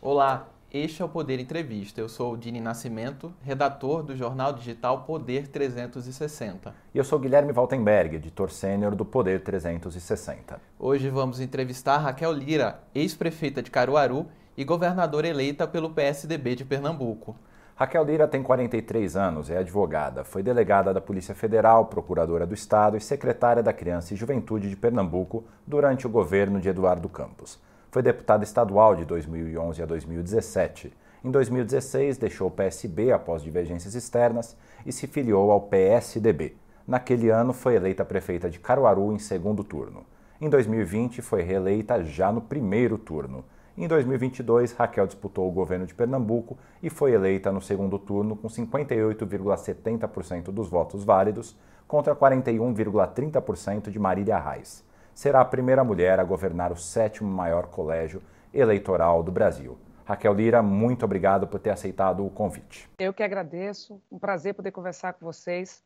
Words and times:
Olá, 0.00 0.46
este 0.72 1.02
é 1.02 1.04
o 1.04 1.08
Poder 1.08 1.40
Entrevista. 1.40 2.00
Eu 2.00 2.08
sou 2.08 2.32
o 2.32 2.36
Dini 2.36 2.60
Nascimento, 2.60 3.34
redator 3.42 4.04
do 4.04 4.14
jornal 4.14 4.52
digital 4.52 5.02
Poder 5.02 5.48
360. 5.48 6.72
E 6.94 6.98
eu 6.98 7.02
sou 7.02 7.18
Guilherme 7.18 7.52
Waltenberg, 7.52 8.14
editor 8.14 8.48
sênior 8.48 8.94
do 8.94 9.04
Poder 9.04 9.42
360. 9.42 10.60
Hoje 10.78 11.10
vamos 11.10 11.40
entrevistar 11.40 11.98
Raquel 11.98 12.30
Lira, 12.30 12.78
ex-prefeita 12.94 13.60
de 13.60 13.72
Caruaru 13.72 14.26
e 14.56 14.62
governadora 14.62 15.26
eleita 15.26 15.66
pelo 15.66 15.90
PSDB 15.90 16.54
de 16.54 16.64
Pernambuco. 16.64 17.34
Raquel 17.74 18.04
Lira 18.04 18.28
tem 18.28 18.40
43 18.40 19.16
anos, 19.16 19.50
é 19.50 19.58
advogada, 19.58 20.22
foi 20.22 20.44
delegada 20.44 20.94
da 20.94 21.00
Polícia 21.00 21.34
Federal, 21.34 21.86
procuradora 21.86 22.46
do 22.46 22.54
Estado 22.54 22.96
e 22.96 23.00
secretária 23.00 23.64
da 23.64 23.72
Criança 23.72 24.14
e 24.14 24.16
Juventude 24.16 24.70
de 24.70 24.76
Pernambuco 24.76 25.42
durante 25.66 26.06
o 26.06 26.10
governo 26.10 26.60
de 26.60 26.68
Eduardo 26.68 27.08
Campos. 27.08 27.58
Foi 27.98 28.02
deputada 28.04 28.44
estadual 28.44 28.94
de 28.94 29.04
2011 29.04 29.82
a 29.82 29.84
2017. 29.84 30.96
Em 31.24 31.32
2016, 31.32 32.16
deixou 32.16 32.46
o 32.46 32.50
PSB 32.52 33.10
após 33.10 33.42
divergências 33.42 33.96
externas 33.96 34.56
e 34.86 34.92
se 34.92 35.08
filiou 35.08 35.50
ao 35.50 35.62
PSDB. 35.62 36.54
Naquele 36.86 37.28
ano, 37.28 37.52
foi 37.52 37.74
eleita 37.74 38.04
prefeita 38.04 38.48
de 38.48 38.60
Caruaru 38.60 39.12
em 39.12 39.18
segundo 39.18 39.64
turno. 39.64 40.06
Em 40.40 40.48
2020, 40.48 41.20
foi 41.22 41.42
reeleita 41.42 42.04
já 42.04 42.30
no 42.30 42.40
primeiro 42.40 42.98
turno. 42.98 43.44
Em 43.76 43.88
2022, 43.88 44.74
Raquel 44.74 45.08
disputou 45.08 45.48
o 45.48 45.52
governo 45.52 45.84
de 45.84 45.92
Pernambuco 45.92 46.56
e 46.80 46.88
foi 46.88 47.14
eleita 47.14 47.50
no 47.50 47.60
segundo 47.60 47.98
turno 47.98 48.36
com 48.36 48.46
58,70% 48.46 50.52
dos 50.52 50.68
votos 50.68 51.02
válidos 51.02 51.56
contra 51.88 52.14
41,30% 52.14 53.90
de 53.90 53.98
Marília 53.98 54.38
Reis. 54.38 54.86
Será 55.18 55.40
a 55.40 55.44
primeira 55.44 55.82
mulher 55.82 56.20
a 56.20 56.22
governar 56.22 56.70
o 56.70 56.76
sétimo 56.76 57.28
maior 57.28 57.66
colégio 57.66 58.22
eleitoral 58.54 59.20
do 59.20 59.32
Brasil. 59.32 59.76
Raquel 60.04 60.32
Lira, 60.32 60.62
muito 60.62 61.04
obrigado 61.04 61.44
por 61.48 61.58
ter 61.58 61.70
aceitado 61.70 62.24
o 62.24 62.30
convite. 62.30 62.88
Eu 63.00 63.12
que 63.12 63.24
agradeço, 63.24 64.00
um 64.12 64.16
prazer 64.16 64.54
poder 64.54 64.70
conversar 64.70 65.14
com 65.14 65.26
vocês. 65.26 65.82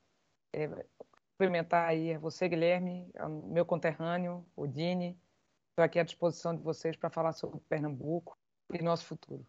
É, 0.53 0.69
cumprimentar 1.39 1.89
aí 1.89 2.15
você, 2.19 2.47
Guilherme, 2.47 3.11
meu 3.47 3.65
conterrâneo, 3.65 4.45
o 4.55 4.67
Dini, 4.67 5.19
Estou 5.71 5.83
aqui 5.83 5.99
à 5.99 6.03
disposição 6.03 6.55
de 6.55 6.63
vocês 6.63 6.95
para 6.95 7.09
falar 7.09 7.33
sobre 7.33 7.59
Pernambuco 7.71 8.37
e 8.71 8.83
nosso 8.83 9.07
futuro. 9.07 9.47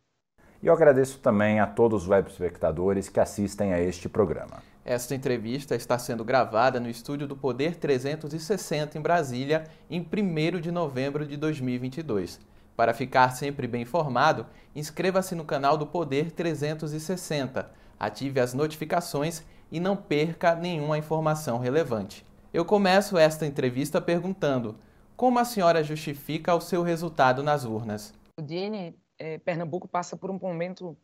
E 0.61 0.67
eu 0.67 0.73
agradeço 0.73 1.19
também 1.19 1.59
a 1.59 1.67
todos 1.67 2.03
os 2.03 2.09
web 2.09 2.29
espectadores 2.29 3.09
que 3.09 3.19
assistem 3.19 3.73
a 3.73 3.81
este 3.81 4.07
programa. 4.07 4.63
Esta 4.85 5.15
entrevista 5.15 5.75
está 5.75 5.97
sendo 5.97 6.25
gravada 6.25 6.77
no 6.77 6.89
estúdio 6.89 7.25
do 7.25 7.37
Poder 7.37 7.77
360 7.77 8.97
em 8.97 9.01
Brasília, 9.01 9.63
em 9.89 10.01
1 10.01 10.59
de 10.59 10.71
novembro 10.71 11.25
de 11.25 11.37
2022. 11.37 12.37
Para 12.75 12.93
ficar 12.93 13.29
sempre 13.29 13.65
bem 13.65 13.83
informado, 13.83 14.45
inscreva-se 14.75 15.35
no 15.35 15.45
canal 15.45 15.77
do 15.77 15.87
Poder 15.87 16.31
360, 16.31 17.71
ative 17.97 18.41
as 18.41 18.53
notificações 18.53 19.43
e 19.71 19.79
não 19.79 19.95
perca 19.95 20.53
nenhuma 20.53 20.97
informação 20.97 21.59
relevante. 21.59 22.25
Eu 22.53 22.65
começo 22.65 23.17
esta 23.17 23.45
entrevista 23.45 24.01
perguntando 24.01 24.75
como 25.15 25.39
a 25.39 25.45
senhora 25.45 25.81
justifica 25.81 26.53
o 26.53 26.59
seu 26.59 26.83
resultado 26.83 27.41
nas 27.41 27.63
urnas? 27.63 28.13
O 28.37 28.41
Dini, 28.41 28.99
é, 29.17 29.37
Pernambuco 29.37 29.87
passa 29.87 30.17
por 30.17 30.29
um 30.29 30.37
momento 30.37 30.97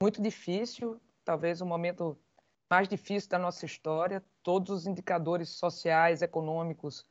muito 0.00 0.22
difícil, 0.22 0.98
talvez 1.22 1.60
o 1.60 1.66
momento 1.66 2.16
mais 2.70 2.88
difícil 2.88 3.30
da 3.30 3.38
nossa 3.38 3.64
história. 3.64 4.24
Todos 4.42 4.70
os 4.70 4.86
indicadores 4.86 5.50
sociais, 5.50 6.22
econômicos 6.22 7.04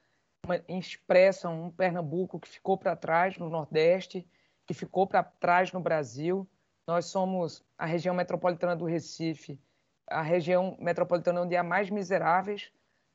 expressam 0.67 1.65
um 1.65 1.71
Pernambuco 1.71 2.39
que 2.39 2.47
ficou 2.47 2.77
para 2.77 2.95
trás 2.95 3.37
no 3.37 3.49
Nordeste, 3.49 4.27
que 4.65 4.73
ficou 4.73 5.07
para 5.07 5.23
trás 5.23 5.71
no 5.71 5.79
Brasil. 5.79 6.47
Nós 6.87 7.05
somos 7.05 7.63
a 7.77 7.85
região 7.85 8.13
metropolitana 8.13 8.75
do 8.75 8.85
Recife, 8.85 9.59
a 10.07 10.21
região 10.21 10.77
metropolitana 10.79 11.41
onde 11.41 11.55
há 11.55 11.63
mais 11.63 11.89
miseráveis. 11.89 12.71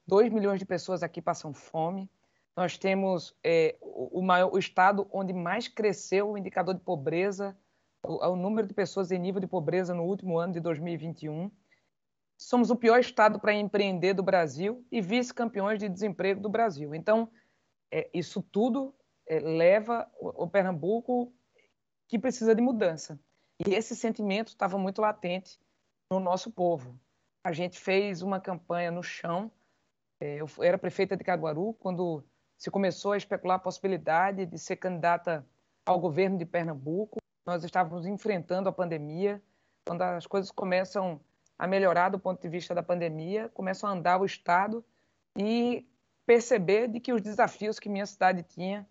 2 0.06 0.32
milhões 0.32 0.59
de 0.59 0.66
pessoas 0.66 1.03
aqui 1.03 1.22
passam 1.22 1.53
fome. 1.53 2.10
Nós 2.56 2.76
temos 2.76 3.37
é, 3.44 3.76
o, 3.81 4.20
maior, 4.20 4.53
o 4.53 4.59
estado 4.59 5.09
onde 5.12 5.32
mais 5.32 5.69
cresceu 5.69 6.31
o 6.31 6.38
indicador 6.38 6.75
de 6.75 6.81
pobreza, 6.81 7.56
o, 8.04 8.26
o 8.26 8.34
número 8.34 8.66
de 8.66 8.75
pessoas 8.75 9.12
em 9.12 9.19
nível 9.19 9.41
de 9.41 9.47
pobreza 9.47 9.94
no 9.94 10.03
último 10.03 10.37
ano 10.37 10.53
de 10.53 10.60
2021. 10.60 11.50
Somos 12.40 12.70
o 12.70 12.76
pior 12.76 12.98
estado 12.98 13.38
para 13.38 13.52
empreender 13.52 14.14
do 14.14 14.22
Brasil 14.22 14.82
e 14.90 15.02
vice-campeões 15.02 15.78
de 15.78 15.90
desemprego 15.90 16.40
do 16.40 16.48
Brasil. 16.48 16.94
Então, 16.94 17.30
é, 17.92 18.08
isso 18.14 18.40
tudo 18.40 18.94
é, 19.28 19.38
leva 19.38 20.10
o, 20.18 20.44
o 20.44 20.48
Pernambuco 20.48 21.30
que 22.08 22.18
precisa 22.18 22.54
de 22.54 22.62
mudança. 22.62 23.20
E 23.64 23.74
esse 23.74 23.94
sentimento 23.94 24.48
estava 24.48 24.78
muito 24.78 25.02
latente 25.02 25.60
no 26.10 26.18
nosso 26.18 26.50
povo. 26.50 26.98
A 27.44 27.52
gente 27.52 27.78
fez 27.78 28.22
uma 28.22 28.40
campanha 28.40 28.90
no 28.90 29.02
chão. 29.02 29.52
É, 30.18 30.36
eu 30.40 30.46
era 30.62 30.78
prefeita 30.78 31.18
de 31.18 31.22
Caruaru 31.22 31.74
quando 31.74 32.24
se 32.56 32.70
começou 32.70 33.12
a 33.12 33.18
especular 33.18 33.56
a 33.56 33.62
possibilidade 33.62 34.46
de 34.46 34.58
ser 34.58 34.76
candidata 34.76 35.46
ao 35.84 36.00
governo 36.00 36.38
de 36.38 36.46
Pernambuco. 36.46 37.18
Nós 37.46 37.64
estávamos 37.64 38.06
enfrentando 38.06 38.66
a 38.66 38.72
pandemia. 38.72 39.42
Quando 39.86 40.00
as 40.00 40.26
coisas 40.26 40.50
começam 40.50 41.20
a 41.60 41.66
melhorar 41.66 42.09
do 42.09 42.19
ponto 42.19 42.41
de 42.41 42.48
vista 42.48 42.75
da 42.75 42.82
pandemia, 42.82 43.50
começam 43.50 43.87
a 43.87 43.93
andar 43.93 44.19
o 44.19 44.25
Estado 44.25 44.82
e 45.37 45.87
perceber 46.25 46.88
de 46.88 46.98
que 46.98 47.12
os 47.12 47.21
desafios 47.21 47.78
que 47.78 47.87
minha 47.87 48.06
cidade 48.06 48.43
tinha 48.43 48.88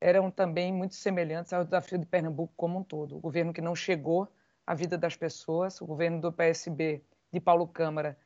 eram 0.00 0.30
também 0.30 0.72
muito 0.72 0.94
semelhantes 0.94 1.52
ao 1.52 1.62
desafio 1.62 1.98
de 1.98 2.06
Pernambuco 2.06 2.54
como 2.56 2.78
um 2.78 2.82
todo. 2.82 3.18
O 3.18 3.20
governo 3.20 3.52
que 3.52 3.60
não 3.60 3.76
chegou 3.76 4.26
à 4.66 4.74
vida 4.74 4.96
das 4.96 5.14
pessoas, 5.14 5.78
o 5.82 5.86
governo 5.86 6.18
do 6.18 6.32
PSB 6.32 7.02
de 7.30 7.38
Paulo 7.38 7.68
Câmara 7.68 8.16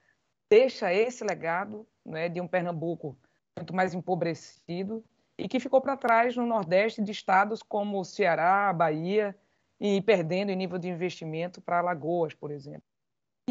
deixa 0.48 0.94
esse 0.94 1.24
legado 1.24 1.84
né, 2.06 2.28
de 2.28 2.40
um 2.40 2.46
Pernambuco 2.46 3.18
muito 3.58 3.74
mais 3.74 3.92
empobrecido 3.92 5.04
e 5.36 5.48
que 5.48 5.58
ficou 5.58 5.80
para 5.80 5.96
trás 5.96 6.36
no 6.36 6.46
Nordeste 6.46 7.02
de 7.02 7.10
estados 7.10 7.60
como 7.60 8.04
Ceará, 8.04 8.72
Bahia 8.72 9.36
e 9.80 10.00
perdendo 10.00 10.50
em 10.50 10.56
nível 10.56 10.78
de 10.78 10.88
investimento 10.88 11.60
para 11.60 11.80
Alagoas, 11.80 12.34
por 12.34 12.52
exemplo. 12.52 12.89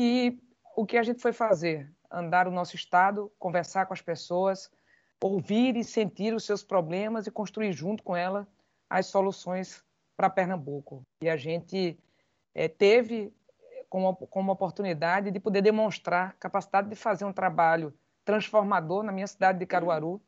E 0.02 0.42
o 0.78 0.86
que 0.86 0.98
a 0.98 1.04
gente 1.04 1.22
foi 1.22 1.34
fazer? 1.34 1.94
Andar 2.10 2.48
o 2.48 2.52
nosso 2.52 2.74
estado, 2.74 3.30
conversar 3.38 3.86
com 3.86 3.94
as 3.94 4.02
pessoas, 4.02 4.72
ouvir 5.22 5.76
e 5.76 5.84
sentir 5.84 6.34
os 6.34 6.46
seus 6.46 6.64
problemas 6.64 7.28
e 7.28 7.32
construir 7.32 7.74
junto 7.74 8.02
com 8.02 8.16
ela 8.16 8.48
as 8.90 9.08
soluções 9.08 9.84
para 10.16 10.30
Pernambuco. 10.30 11.06
E 11.22 11.30
a 11.30 11.36
gente 11.36 12.00
é, 12.56 12.70
teve 12.70 13.34
como, 13.90 14.16
como 14.16 14.54
oportunidade 14.54 15.32
de 15.32 15.40
poder 15.42 15.62
demonstrar 15.62 16.34
capacidade 16.40 16.88
de 16.88 16.96
fazer 16.96 17.26
um 17.26 17.34
trabalho 17.34 17.94
transformador 18.24 19.04
na 19.04 19.12
minha 19.12 19.28
cidade 19.28 19.60
de 19.60 19.66
Caruaru, 19.66 20.22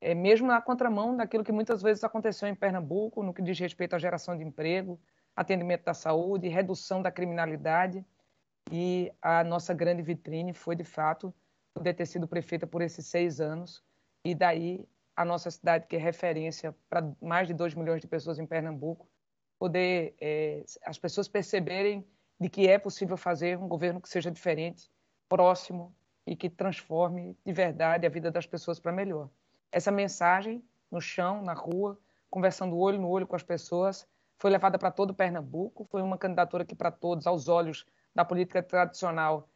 é, 0.00 0.12
mesmo 0.12 0.48
na 0.48 0.60
contramão 0.60 1.16
daquilo 1.16 1.44
que 1.44 1.52
muitas 1.52 1.80
vezes 1.80 2.02
aconteceu 2.02 2.48
em 2.48 2.54
Pernambuco, 2.56 3.22
no 3.22 3.32
que 3.32 3.42
diz 3.42 3.60
respeito 3.60 3.94
à 3.94 3.98
geração 4.00 4.36
de 4.36 4.42
emprego, 4.42 5.00
atendimento 5.36 5.84
da 5.84 5.94
saúde, 5.94 6.48
redução 6.48 7.00
da 7.00 7.12
criminalidade. 7.12 8.04
E 8.70 9.12
a 9.20 9.44
nossa 9.44 9.74
grande 9.74 10.02
vitrine 10.02 10.52
foi, 10.52 10.74
de 10.74 10.84
fato, 10.84 11.32
poder 11.72 11.94
ter 11.94 12.06
sido 12.06 12.26
prefeita 12.26 12.66
por 12.66 12.82
esses 12.82 13.06
seis 13.06 13.40
anos. 13.40 13.82
E 14.24 14.34
daí 14.34 14.88
a 15.16 15.24
nossa 15.24 15.50
cidade, 15.50 15.86
que 15.86 15.96
é 15.96 15.98
referência 15.98 16.74
para 16.88 17.12
mais 17.20 17.46
de 17.46 17.54
2 17.54 17.74
milhões 17.74 18.00
de 18.00 18.06
pessoas 18.06 18.38
em 18.38 18.46
Pernambuco, 18.46 19.08
poder 19.58 20.14
é, 20.20 20.64
as 20.84 20.98
pessoas 20.98 21.28
perceberem 21.28 22.04
de 22.40 22.48
que 22.48 22.68
é 22.68 22.78
possível 22.78 23.16
fazer 23.16 23.56
um 23.58 23.68
governo 23.68 24.00
que 24.00 24.08
seja 24.08 24.30
diferente, 24.30 24.90
próximo, 25.28 25.94
e 26.26 26.34
que 26.34 26.48
transforme 26.48 27.36
de 27.44 27.52
verdade 27.52 28.06
a 28.06 28.10
vida 28.10 28.30
das 28.30 28.46
pessoas 28.46 28.80
para 28.80 28.92
melhor. 28.92 29.28
Essa 29.70 29.90
mensagem 29.90 30.64
no 30.90 31.00
chão, 31.00 31.42
na 31.42 31.52
rua, 31.52 31.98
conversando 32.30 32.78
olho 32.78 32.98
no 32.98 33.08
olho 33.08 33.26
com 33.26 33.36
as 33.36 33.42
pessoas, 33.42 34.06
foi 34.38 34.50
levada 34.50 34.78
para 34.78 34.90
todo 34.90 35.14
Pernambuco, 35.14 35.84
foi 35.84 36.02
uma 36.02 36.18
candidatura 36.18 36.64
que 36.64 36.74
para 36.74 36.90
todos, 36.90 37.26
aos 37.26 37.48
olhos 37.48 37.86
da 38.14 38.24
política 38.24 38.62
tradicional, 38.62 39.48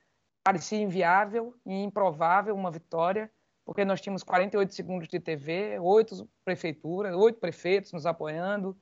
parecia 0.43 0.79
inviável 0.79 1.55
e 1.65 1.83
improvável 1.83 2.55
uma 2.55 2.71
vitória, 2.71 3.31
porque 3.65 3.85
nós 3.85 4.01
tínhamos 4.01 4.23
48 4.23 4.75
segundos 4.75 5.09
de 5.09 5.21
TV, 5.21 5.79
oito 5.79 6.29
prefeituras, 6.45 7.15
oito 7.15 7.39
prefeitos 7.39 7.93
nos 7.93 8.07
apoiando 8.07 8.77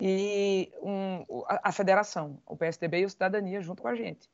e 0.00 0.72
um, 0.82 1.44
a, 1.46 1.68
a 1.68 1.72
federação, 1.72 2.42
o 2.46 2.56
PSDB 2.56 3.00
e 3.00 3.04
o 3.04 3.10
Cidadania 3.10 3.60
junto 3.60 3.82
com 3.82 3.88
a 3.88 3.94
gente. 3.94 4.30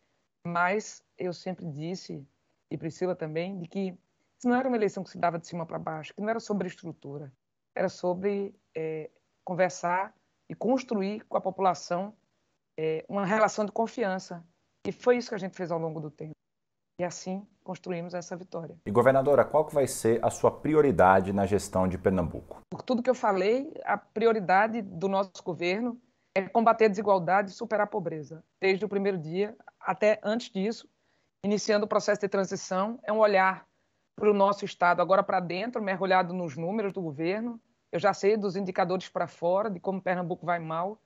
Mas 0.46 1.02
eu 1.18 1.32
sempre 1.32 1.66
disse 1.66 2.24
e 2.70 2.76
Priscila 2.76 3.14
também, 3.14 3.58
de 3.58 3.68
que 3.68 3.98
isso 4.38 4.48
não 4.48 4.56
era 4.56 4.68
uma 4.68 4.76
eleição 4.76 5.02
que 5.02 5.10
se 5.10 5.18
dava 5.18 5.38
de 5.38 5.46
cima 5.46 5.64
para 5.64 5.78
baixo, 5.78 6.14
que 6.14 6.20
não 6.20 6.28
era 6.28 6.40
sobre 6.40 6.68
estrutura, 6.68 7.32
era 7.74 7.88
sobre 7.88 8.54
é, 8.74 9.10
conversar 9.44 10.14
e 10.48 10.54
construir 10.54 11.24
com 11.24 11.36
a 11.36 11.40
população 11.40 12.16
é, 12.76 13.04
uma 13.08 13.24
relação 13.24 13.64
de 13.64 13.72
confiança. 13.72 14.44
E 14.86 14.92
foi 14.92 15.16
isso 15.16 15.30
que 15.30 15.34
a 15.34 15.38
gente 15.38 15.56
fez 15.56 15.70
ao 15.72 15.78
longo 15.78 16.00
do 16.00 16.10
tempo. 16.10 16.34
E 17.00 17.04
assim 17.04 17.46
construímos 17.62 18.14
essa 18.14 18.36
vitória. 18.36 18.78
E 18.86 18.90
governadora, 18.90 19.44
qual 19.44 19.66
que 19.66 19.74
vai 19.74 19.86
ser 19.86 20.24
a 20.24 20.30
sua 20.30 20.50
prioridade 20.50 21.32
na 21.32 21.44
gestão 21.44 21.88
de 21.88 21.98
Pernambuco? 21.98 22.60
Por 22.70 22.80
tudo 22.82 23.02
que 23.02 23.10
eu 23.10 23.14
falei, 23.14 23.74
a 23.84 23.98
prioridade 23.98 24.80
do 24.80 25.08
nosso 25.08 25.42
governo 25.44 26.00
é 26.34 26.48
combater 26.48 26.84
a 26.84 26.88
desigualdade 26.88 27.50
e 27.50 27.54
superar 27.54 27.84
a 27.84 27.90
pobreza. 27.90 28.44
Desde 28.60 28.84
o 28.84 28.88
primeiro 28.88 29.18
dia 29.18 29.56
até 29.80 30.20
antes 30.22 30.50
disso, 30.50 30.88
iniciando 31.44 31.84
o 31.84 31.88
processo 31.88 32.20
de 32.20 32.28
transição, 32.28 32.98
é 33.02 33.12
um 33.12 33.18
olhar 33.18 33.66
para 34.14 34.30
o 34.30 34.34
nosso 34.34 34.64
Estado 34.64 35.02
agora 35.02 35.22
para 35.22 35.40
dentro, 35.40 35.82
mergulhado 35.82 36.32
nos 36.32 36.56
números 36.56 36.92
do 36.92 37.02
governo. 37.02 37.60
Eu 37.92 37.98
já 37.98 38.14
sei 38.14 38.36
dos 38.36 38.56
indicadores 38.56 39.08
para 39.08 39.26
fora, 39.26 39.68
de 39.68 39.80
como 39.80 40.00
Pernambuco 40.00 40.46
vai 40.46 40.58
mal, 40.58 40.98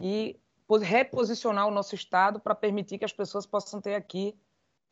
e 0.00 0.38
reposicionar 0.78 1.66
o 1.66 1.70
nosso 1.70 1.94
Estado 1.94 2.38
para 2.38 2.54
permitir 2.54 2.98
que 2.98 3.04
as 3.04 3.12
pessoas 3.12 3.46
possam 3.46 3.80
ter 3.80 3.94
aqui 3.94 4.36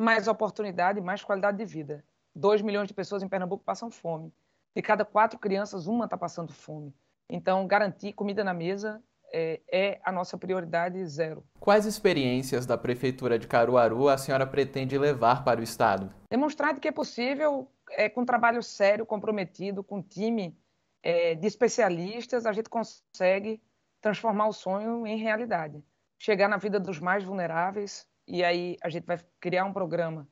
mais 0.01 0.29
oportunidade 0.29 0.99
e 0.99 1.03
mais 1.03 1.23
qualidade 1.23 1.59
de 1.59 1.65
vida. 1.65 2.05
2 2.35 2.63
milhões 2.63 2.89
de 2.89 2.95
pessoas 2.95 3.23
em 3.23 3.29
Pernambuco 3.29 3.65
passam 3.65 3.91
fome. 3.91 4.33
De 4.75 4.83
cada 4.83 5.05
quatro 5.05 5.39
crianças, 5.39 5.87
uma 5.87 6.05
está 6.05 6.17
passando 6.17 6.53
fome. 6.53 6.95
Então, 7.29 7.67
garantir 7.67 8.13
comida 8.13 8.45
na 8.45 8.55
mesa 8.55 9.03
é, 9.33 9.61
é, 9.71 10.01
a 10.05 10.13
nossa 10.13 10.39
prioridade 10.39 11.05
zero. 11.07 11.45
Quais 11.61 11.85
experiências 11.85 12.65
da 12.65 12.79
Prefeitura 12.79 13.39
de 13.39 13.47
Caruaru 13.47 14.09
a 14.09 14.17
senhora 14.17 14.47
pretende 14.47 14.97
levar 14.97 15.45
para 15.45 15.61
o 15.61 15.63
Estado? 15.63 16.13
Demonstrar 16.31 16.79
que 16.79 16.89
é 16.89 16.93
possível, 16.93 17.71
é, 17.91 18.09
com 18.09 18.25
trabalho 18.25 18.63
sério, 18.63 19.05
comprometido, 19.05 19.83
com 19.83 20.03
time 20.03 20.57
é, 21.03 21.35
de 21.35 21.47
especialistas, 21.47 22.47
a 22.47 22.53
gente 22.53 22.71
consegue 22.71 23.61
transformar 24.01 24.49
o 24.49 24.53
sonho 24.53 25.07
em 25.07 25.17
realidade. 25.17 25.83
Chegar 26.19 26.49
na 26.49 26.57
vida 26.57 26.79
dos 26.81 26.99
mais 26.99 27.25
vulneráveis, 27.25 28.07
e 28.27 28.45
aí 28.45 28.77
a 28.83 28.89
gente 28.89 29.05
vai 29.05 29.19
criar 29.41 29.65
um 29.65 29.73
programa 29.73 30.29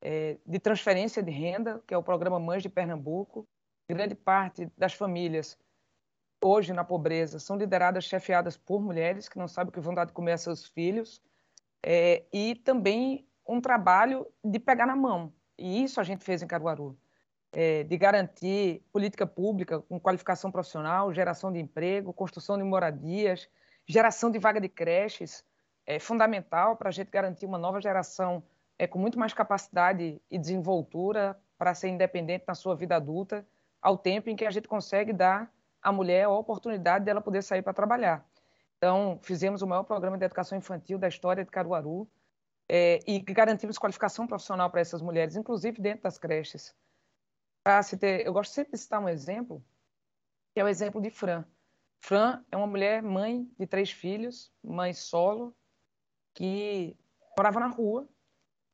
é, 0.00 0.38
de 0.46 0.58
transferência 0.58 1.22
de 1.22 1.30
renda, 1.30 1.82
que 1.86 1.94
é 1.94 1.96
o 1.96 2.02
programa 2.02 2.38
Mães 2.38 2.62
de 2.62 2.68
Pernambuco. 2.68 3.46
Grande 3.88 4.14
parte 4.14 4.70
das 4.76 4.94
famílias 4.94 5.58
hoje 6.42 6.72
na 6.72 6.84
pobreza 6.84 7.38
são 7.38 7.56
lideradas, 7.56 8.04
chefiadas 8.04 8.56
por 8.56 8.82
mulheres 8.82 9.28
que 9.28 9.38
não 9.38 9.46
sabem 9.46 9.70
o 9.70 9.72
que 9.72 9.80
vão 9.80 9.94
dar 9.94 10.04
de 10.04 10.12
comer 10.12 10.32
a 10.32 10.38
seus 10.38 10.66
filhos, 10.66 11.22
é, 11.84 12.24
e 12.32 12.54
também 12.54 13.26
um 13.46 13.60
trabalho 13.60 14.26
de 14.44 14.58
pegar 14.58 14.86
na 14.86 14.96
mão. 14.96 15.32
E 15.58 15.82
isso 15.82 16.00
a 16.00 16.04
gente 16.04 16.24
fez 16.24 16.42
em 16.42 16.46
Caruaru, 16.46 16.98
é, 17.52 17.84
de 17.84 17.96
garantir 17.98 18.82
política 18.90 19.26
pública 19.26 19.80
com 19.80 20.00
qualificação 20.00 20.50
profissional, 20.50 21.12
geração 21.12 21.52
de 21.52 21.60
emprego, 21.60 22.12
construção 22.12 22.56
de 22.56 22.64
moradias, 22.64 23.48
geração 23.86 24.30
de 24.30 24.38
vaga 24.38 24.60
de 24.60 24.68
creches, 24.68 25.44
é 25.86 25.98
fundamental 25.98 26.76
para 26.76 26.88
a 26.88 26.92
gente 26.92 27.10
garantir 27.10 27.44
uma 27.44 27.58
nova 27.58 27.80
geração 27.80 28.42
é, 28.78 28.86
com 28.86 28.98
muito 28.98 29.18
mais 29.18 29.34
capacidade 29.34 30.20
e 30.30 30.38
desenvoltura 30.38 31.38
para 31.58 31.74
ser 31.74 31.88
independente 31.88 32.44
na 32.48 32.54
sua 32.54 32.74
vida 32.74 32.96
adulta, 32.96 33.46
ao 33.80 33.98
tempo 33.98 34.30
em 34.30 34.36
que 34.36 34.46
a 34.46 34.50
gente 34.50 34.66
consegue 34.66 35.12
dar 35.12 35.52
a 35.82 35.92
mulher 35.92 36.24
a 36.24 36.30
oportunidade 36.30 37.04
dela 37.04 37.20
poder 37.20 37.42
sair 37.42 37.62
para 37.62 37.72
trabalhar. 37.72 38.24
Então, 38.78 39.18
fizemos 39.22 39.62
o 39.62 39.66
maior 39.66 39.82
programa 39.82 40.16
de 40.16 40.24
educação 40.24 40.56
infantil 40.56 40.98
da 40.98 41.08
história 41.08 41.44
de 41.44 41.50
Caruaru 41.50 42.08
é, 42.68 43.00
e 43.06 43.20
garantimos 43.20 43.78
qualificação 43.78 44.26
profissional 44.26 44.70
para 44.70 44.80
essas 44.80 45.02
mulheres, 45.02 45.36
inclusive 45.36 45.80
dentro 45.80 46.04
das 46.04 46.18
creches. 46.18 46.74
Ter, 47.98 48.26
eu 48.26 48.32
gosto 48.32 48.52
sempre 48.52 48.72
de 48.72 48.78
citar 48.78 49.00
um 49.00 49.08
exemplo, 49.08 49.64
que 50.52 50.60
é 50.60 50.64
o 50.64 50.68
exemplo 50.68 51.00
de 51.00 51.10
Fran. 51.10 51.44
Fran 52.00 52.44
é 52.50 52.56
uma 52.56 52.66
mulher 52.66 53.02
mãe 53.02 53.48
de 53.58 53.66
três 53.66 53.90
filhos, 53.90 54.52
mãe 54.62 54.92
solo, 54.92 55.54
que 56.34 56.96
morava 57.36 57.60
na 57.60 57.68
rua 57.68 58.08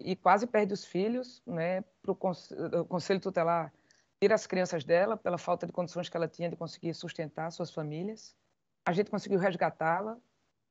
e 0.00 0.16
quase 0.16 0.46
perde 0.46 0.72
os 0.72 0.84
filhos, 0.84 1.42
né, 1.46 1.82
para 2.02 2.12
o 2.12 2.84
conselho 2.86 3.20
tutelar 3.20 3.72
tira 4.20 4.34
as 4.34 4.46
crianças 4.46 4.84
dela 4.84 5.16
pela 5.16 5.38
falta 5.38 5.66
de 5.66 5.72
condições 5.72 6.08
que 6.08 6.16
ela 6.16 6.28
tinha 6.28 6.50
de 6.50 6.56
conseguir 6.56 6.92
sustentar 6.94 7.50
suas 7.50 7.70
famílias. 7.70 8.36
A 8.84 8.92
gente 8.92 9.10
conseguiu 9.10 9.38
resgatá-la, 9.38 10.18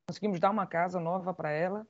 conseguimos 0.06 0.38
dar 0.38 0.50
uma 0.50 0.66
casa 0.66 1.00
nova 1.00 1.32
para 1.32 1.50
ela, 1.50 1.86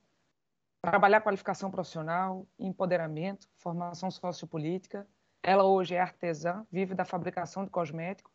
trabalhar 0.82 1.20
qualificação 1.20 1.70
profissional, 1.70 2.46
empoderamento, 2.58 3.48
formação 3.56 4.10
sociopolítica. 4.10 5.06
Ela 5.42 5.64
hoje 5.64 5.94
é 5.94 6.00
artesã, 6.00 6.66
vive 6.70 6.94
da 6.94 7.04
fabricação 7.04 7.64
de 7.64 7.70
cosméticos 7.70 8.32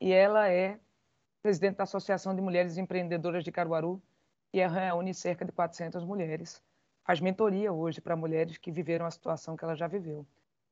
e 0.00 0.12
ela 0.12 0.48
é 0.48 0.78
presidente 1.42 1.76
da 1.76 1.84
Associação 1.84 2.34
de 2.34 2.40
Mulheres 2.40 2.78
Empreendedoras 2.78 3.42
de 3.42 3.50
Caruaru, 3.50 4.00
que 4.52 4.64
reúne 4.64 5.12
cerca 5.12 5.44
de 5.44 5.50
400 5.52 6.04
mulheres. 6.04 6.62
Faz 7.04 7.20
mentoria 7.20 7.72
hoje 7.72 8.00
para 8.00 8.14
mulheres 8.14 8.58
que 8.58 8.70
viveram 8.70 9.06
a 9.06 9.10
situação 9.10 9.56
que 9.56 9.64
ela 9.64 9.74
já 9.74 9.88
viveu. 9.88 10.26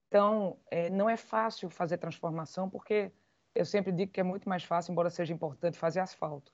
Então, 0.06 0.58
é, 0.70 0.88
não 0.90 1.08
é 1.08 1.16
fácil 1.16 1.68
fazer 1.70 1.98
transformação, 1.98 2.68
porque 2.68 3.10
eu 3.54 3.64
sempre 3.64 3.90
digo 3.90 4.12
que 4.12 4.20
é 4.20 4.22
muito 4.22 4.48
mais 4.48 4.62
fácil, 4.62 4.92
embora 4.92 5.10
seja 5.10 5.32
importante, 5.32 5.78
fazer 5.78 6.00
asfalto. 6.00 6.52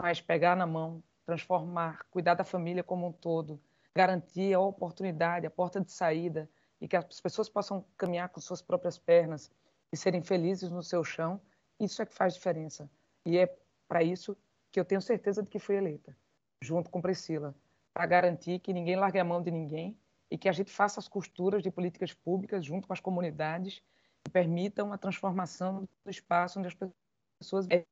Mas 0.00 0.20
pegar 0.20 0.56
na 0.56 0.66
mão, 0.66 1.02
transformar, 1.26 2.06
cuidar 2.10 2.34
da 2.34 2.44
família 2.44 2.82
como 2.82 3.06
um 3.06 3.12
todo, 3.12 3.60
garantir 3.94 4.54
a 4.54 4.60
oportunidade, 4.60 5.46
a 5.46 5.50
porta 5.50 5.80
de 5.80 5.92
saída, 5.92 6.48
e 6.82 6.88
que 6.88 6.96
as 6.96 7.20
pessoas 7.20 7.48
possam 7.48 7.86
caminhar 7.96 8.28
com 8.30 8.40
suas 8.40 8.60
próprias 8.60 8.98
pernas 8.98 9.48
e 9.92 9.96
serem 9.96 10.20
felizes 10.20 10.68
no 10.68 10.82
seu 10.82 11.04
chão, 11.04 11.40
isso 11.78 12.02
é 12.02 12.06
que 12.06 12.12
faz 12.12 12.34
diferença. 12.34 12.90
E 13.24 13.38
é 13.38 13.56
para 13.86 14.02
isso 14.02 14.36
que 14.72 14.80
eu 14.80 14.84
tenho 14.84 15.00
certeza 15.00 15.44
de 15.44 15.48
que 15.48 15.60
fui 15.60 15.76
eleita, 15.76 16.16
junto 16.60 16.90
com 16.90 17.00
Priscila, 17.00 17.54
para 17.94 18.04
garantir 18.04 18.58
que 18.58 18.72
ninguém 18.72 18.96
largue 18.96 19.20
a 19.20 19.24
mão 19.24 19.40
de 19.40 19.52
ninguém 19.52 19.96
e 20.28 20.36
que 20.36 20.48
a 20.48 20.52
gente 20.52 20.72
faça 20.72 20.98
as 20.98 21.06
costuras 21.06 21.62
de 21.62 21.70
políticas 21.70 22.12
públicas 22.12 22.64
junto 22.64 22.88
com 22.88 22.92
as 22.92 23.00
comunidades 23.00 23.80
que 24.24 24.32
permitam 24.32 24.92
a 24.92 24.98
transformação 24.98 25.88
do 26.04 26.10
espaço 26.10 26.58
onde 26.58 26.66
as 26.66 26.76
pessoas. 27.38 27.68
É 27.70 27.84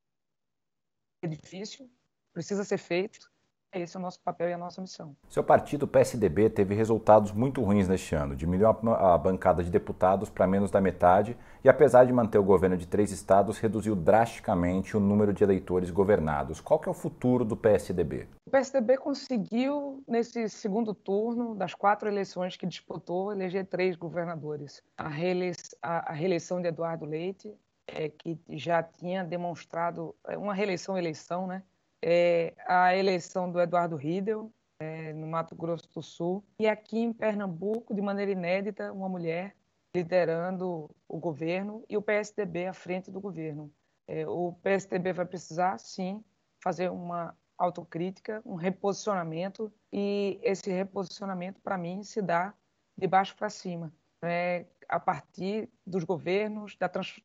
difícil, 1.25 1.89
precisa 2.33 2.65
ser 2.65 2.77
feito, 2.77 3.31
esse 3.73 3.95
é 3.95 3.99
o 3.99 4.01
nosso 4.01 4.19
papel 4.21 4.49
e 4.49 4.53
a 4.53 4.57
nossa 4.57 4.81
missão. 4.81 5.15
Seu 5.29 5.43
partido, 5.43 5.83
o 5.83 5.87
PSDB, 5.87 6.49
teve 6.49 6.75
resultados 6.75 7.31
muito 7.31 7.61
ruins 7.61 7.87
neste 7.87 8.13
ano. 8.15 8.35
Diminuiu 8.35 8.69
a 8.69 9.17
bancada 9.17 9.63
de 9.63 9.69
deputados 9.69 10.29
para 10.29 10.45
menos 10.45 10.69
da 10.69 10.81
metade 10.81 11.37
e, 11.63 11.69
apesar 11.69 12.05
de 12.05 12.11
manter 12.11 12.37
o 12.37 12.43
governo 12.43 12.77
de 12.77 12.87
três 12.87 13.11
estados, 13.11 13.59
reduziu 13.59 13.95
drasticamente 13.95 14.97
o 14.97 14.99
número 14.99 15.33
de 15.33 15.43
eleitores 15.43 15.89
governados. 15.89 16.59
Qual 16.59 16.79
que 16.79 16.89
é 16.89 16.91
o 16.91 16.95
futuro 16.95 17.45
do 17.45 17.55
PSDB? 17.55 18.27
O 18.45 18.51
PSDB 18.51 18.97
conseguiu, 18.97 20.03
nesse 20.07 20.49
segundo 20.49 20.93
turno, 20.93 21.55
das 21.55 21.73
quatro 21.73 22.09
eleições 22.09 22.57
que 22.57 22.65
disputou, 22.65 23.31
eleger 23.31 23.65
três 23.65 23.95
governadores. 23.95 24.83
A, 24.97 25.07
reeleição 25.07 26.61
de 26.61 26.67
Eduardo 26.67 27.05
Leite, 27.05 27.53
é, 27.87 28.09
que 28.09 28.39
já 28.49 28.83
tinha 28.83 29.23
demonstrado 29.23 30.15
é, 30.27 30.37
uma 30.37 30.53
reeleição-eleição, 30.53 31.47
né? 31.47 31.63
É, 32.01 32.53
a 32.67 32.95
eleição 32.95 33.51
do 33.51 33.59
Eduardo 33.59 33.95
Riedel, 33.95 34.51
é, 34.79 35.13
no 35.13 35.27
Mato 35.27 35.55
Grosso 35.55 35.87
do 35.93 36.01
Sul, 36.01 36.43
e 36.59 36.67
aqui 36.67 36.99
em 36.99 37.13
Pernambuco, 37.13 37.93
de 37.93 38.01
maneira 38.01 38.31
inédita, 38.31 38.91
uma 38.91 39.07
mulher 39.07 39.55
liderando 39.95 40.89
o 41.07 41.19
governo 41.19 41.83
e 41.87 41.97
o 41.97 42.01
PSDB 42.01 42.65
à 42.65 42.73
frente 42.73 43.11
do 43.11 43.19
governo. 43.19 43.71
É, 44.07 44.27
o 44.27 44.53
PSDB 44.63 45.13
vai 45.13 45.25
precisar, 45.25 45.77
sim, 45.77 46.23
fazer 46.63 46.89
uma 46.89 47.37
autocrítica, 47.57 48.41
um 48.45 48.55
reposicionamento, 48.55 49.71
e 49.93 50.39
esse 50.41 50.71
reposicionamento, 50.71 51.61
para 51.61 51.77
mim, 51.77 52.03
se 52.03 52.21
dá 52.21 52.53
de 52.97 53.07
baixo 53.07 53.35
para 53.35 53.49
cima, 53.49 53.93
né? 54.21 54.65
a 54.89 54.99
partir 54.99 55.69
dos 55.85 56.03
governos, 56.03 56.75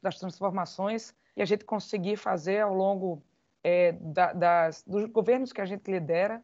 das 0.02 0.18
transformações, 0.18 1.14
e 1.36 1.42
a 1.42 1.44
gente 1.44 1.64
conseguir 1.64 2.16
fazer 2.16 2.60
ao 2.60 2.74
longo 2.74 3.22
é, 3.68 3.90
da, 3.90 4.32
das, 4.32 4.84
dos 4.84 5.06
governos 5.06 5.52
que 5.52 5.60
a 5.60 5.66
gente 5.66 5.90
lidera 5.90 6.40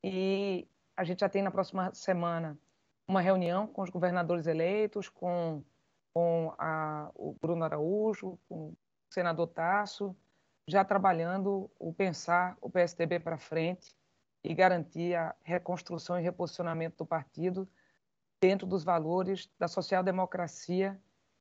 e 0.00 0.68
a 0.96 1.02
gente 1.02 1.18
já 1.18 1.28
tem 1.28 1.42
na 1.42 1.50
próxima 1.50 1.92
semana 1.92 2.56
uma 3.06 3.20
reunião 3.20 3.66
com 3.66 3.82
os 3.82 3.90
governadores 3.90 4.46
eleitos, 4.46 5.08
com, 5.08 5.64
com 6.14 6.54
a, 6.56 7.10
o 7.16 7.34
Bruno 7.40 7.64
Araújo, 7.64 8.38
com 8.48 8.68
o 8.68 8.76
senador 9.10 9.48
Tasso, 9.48 10.16
já 10.68 10.84
trabalhando 10.84 11.68
o 11.80 11.92
pensar 11.92 12.56
o 12.60 12.70
PSDB 12.70 13.18
para 13.18 13.36
frente 13.36 13.92
e 14.44 14.54
garantir 14.54 15.16
a 15.16 15.34
reconstrução 15.42 16.16
e 16.16 16.22
reposicionamento 16.22 16.98
do 16.98 17.06
partido 17.06 17.68
dentro 18.40 18.68
dos 18.68 18.84
valores 18.84 19.50
da 19.58 19.66
social-democracia, 19.66 20.96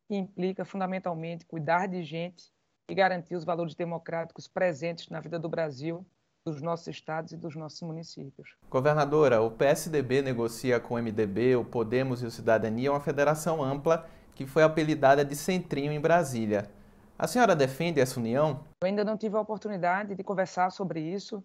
que 0.08 0.16
implica 0.16 0.66
fundamentalmente 0.66 1.46
cuidar 1.46 1.88
de 1.88 2.02
gente 2.02 2.52
e 2.90 2.96
garantir 2.96 3.36
os 3.36 3.44
valores 3.44 3.76
democráticos 3.76 4.48
presentes 4.48 5.10
na 5.10 5.20
vida 5.20 5.40
do 5.40 5.50
Brasil, 5.50 6.06
dos 6.44 6.62
nossos 6.62 6.88
estados 6.88 7.32
e 7.32 7.38
dos 7.38 7.56
nossos 7.56 7.82
municípios. 7.82 8.56
Governadora, 8.70 9.42
o 9.42 9.52
PSDB 9.52 10.22
negocia 10.22 10.80
com 10.80 10.96
o 10.96 10.98
MDB, 10.98 11.56
o 11.56 11.64
Podemos 11.64 12.24
e 12.24 12.26
o 12.26 12.32
Cidadania 12.32 12.92
uma 12.92 13.00
federação 13.00 13.64
ampla 13.64 14.10
que 14.34 14.46
foi 14.46 14.64
apelidada 14.64 15.24
de 15.24 15.36
Centrinho 15.36 15.92
em 15.92 16.02
Brasília. 16.02 16.70
A 17.18 17.28
senhora 17.28 17.56
defende 17.56 18.00
essa 18.00 18.20
união? 18.20 18.66
Eu 18.82 18.88
ainda 18.88 19.04
não 19.04 19.16
tive 19.16 19.36
a 19.36 19.42
oportunidade 19.42 20.16
de 20.16 20.24
conversar 20.24 20.72
sobre 20.72 21.00
isso. 21.00 21.44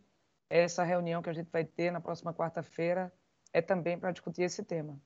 Essa 0.49 0.83
reunião 0.83 1.21
que 1.21 1.28
a 1.28 1.33
gente 1.35 1.50
vai 1.50 1.64
ter 1.64 1.90
na 1.90 2.00
próxima 2.00 2.33
quarta-feira 2.33 3.12
é 3.52 3.61
também 3.61 3.99
para 3.99 4.12
discutir 4.12 4.43
esse 4.43 4.64
tema. 4.64 4.99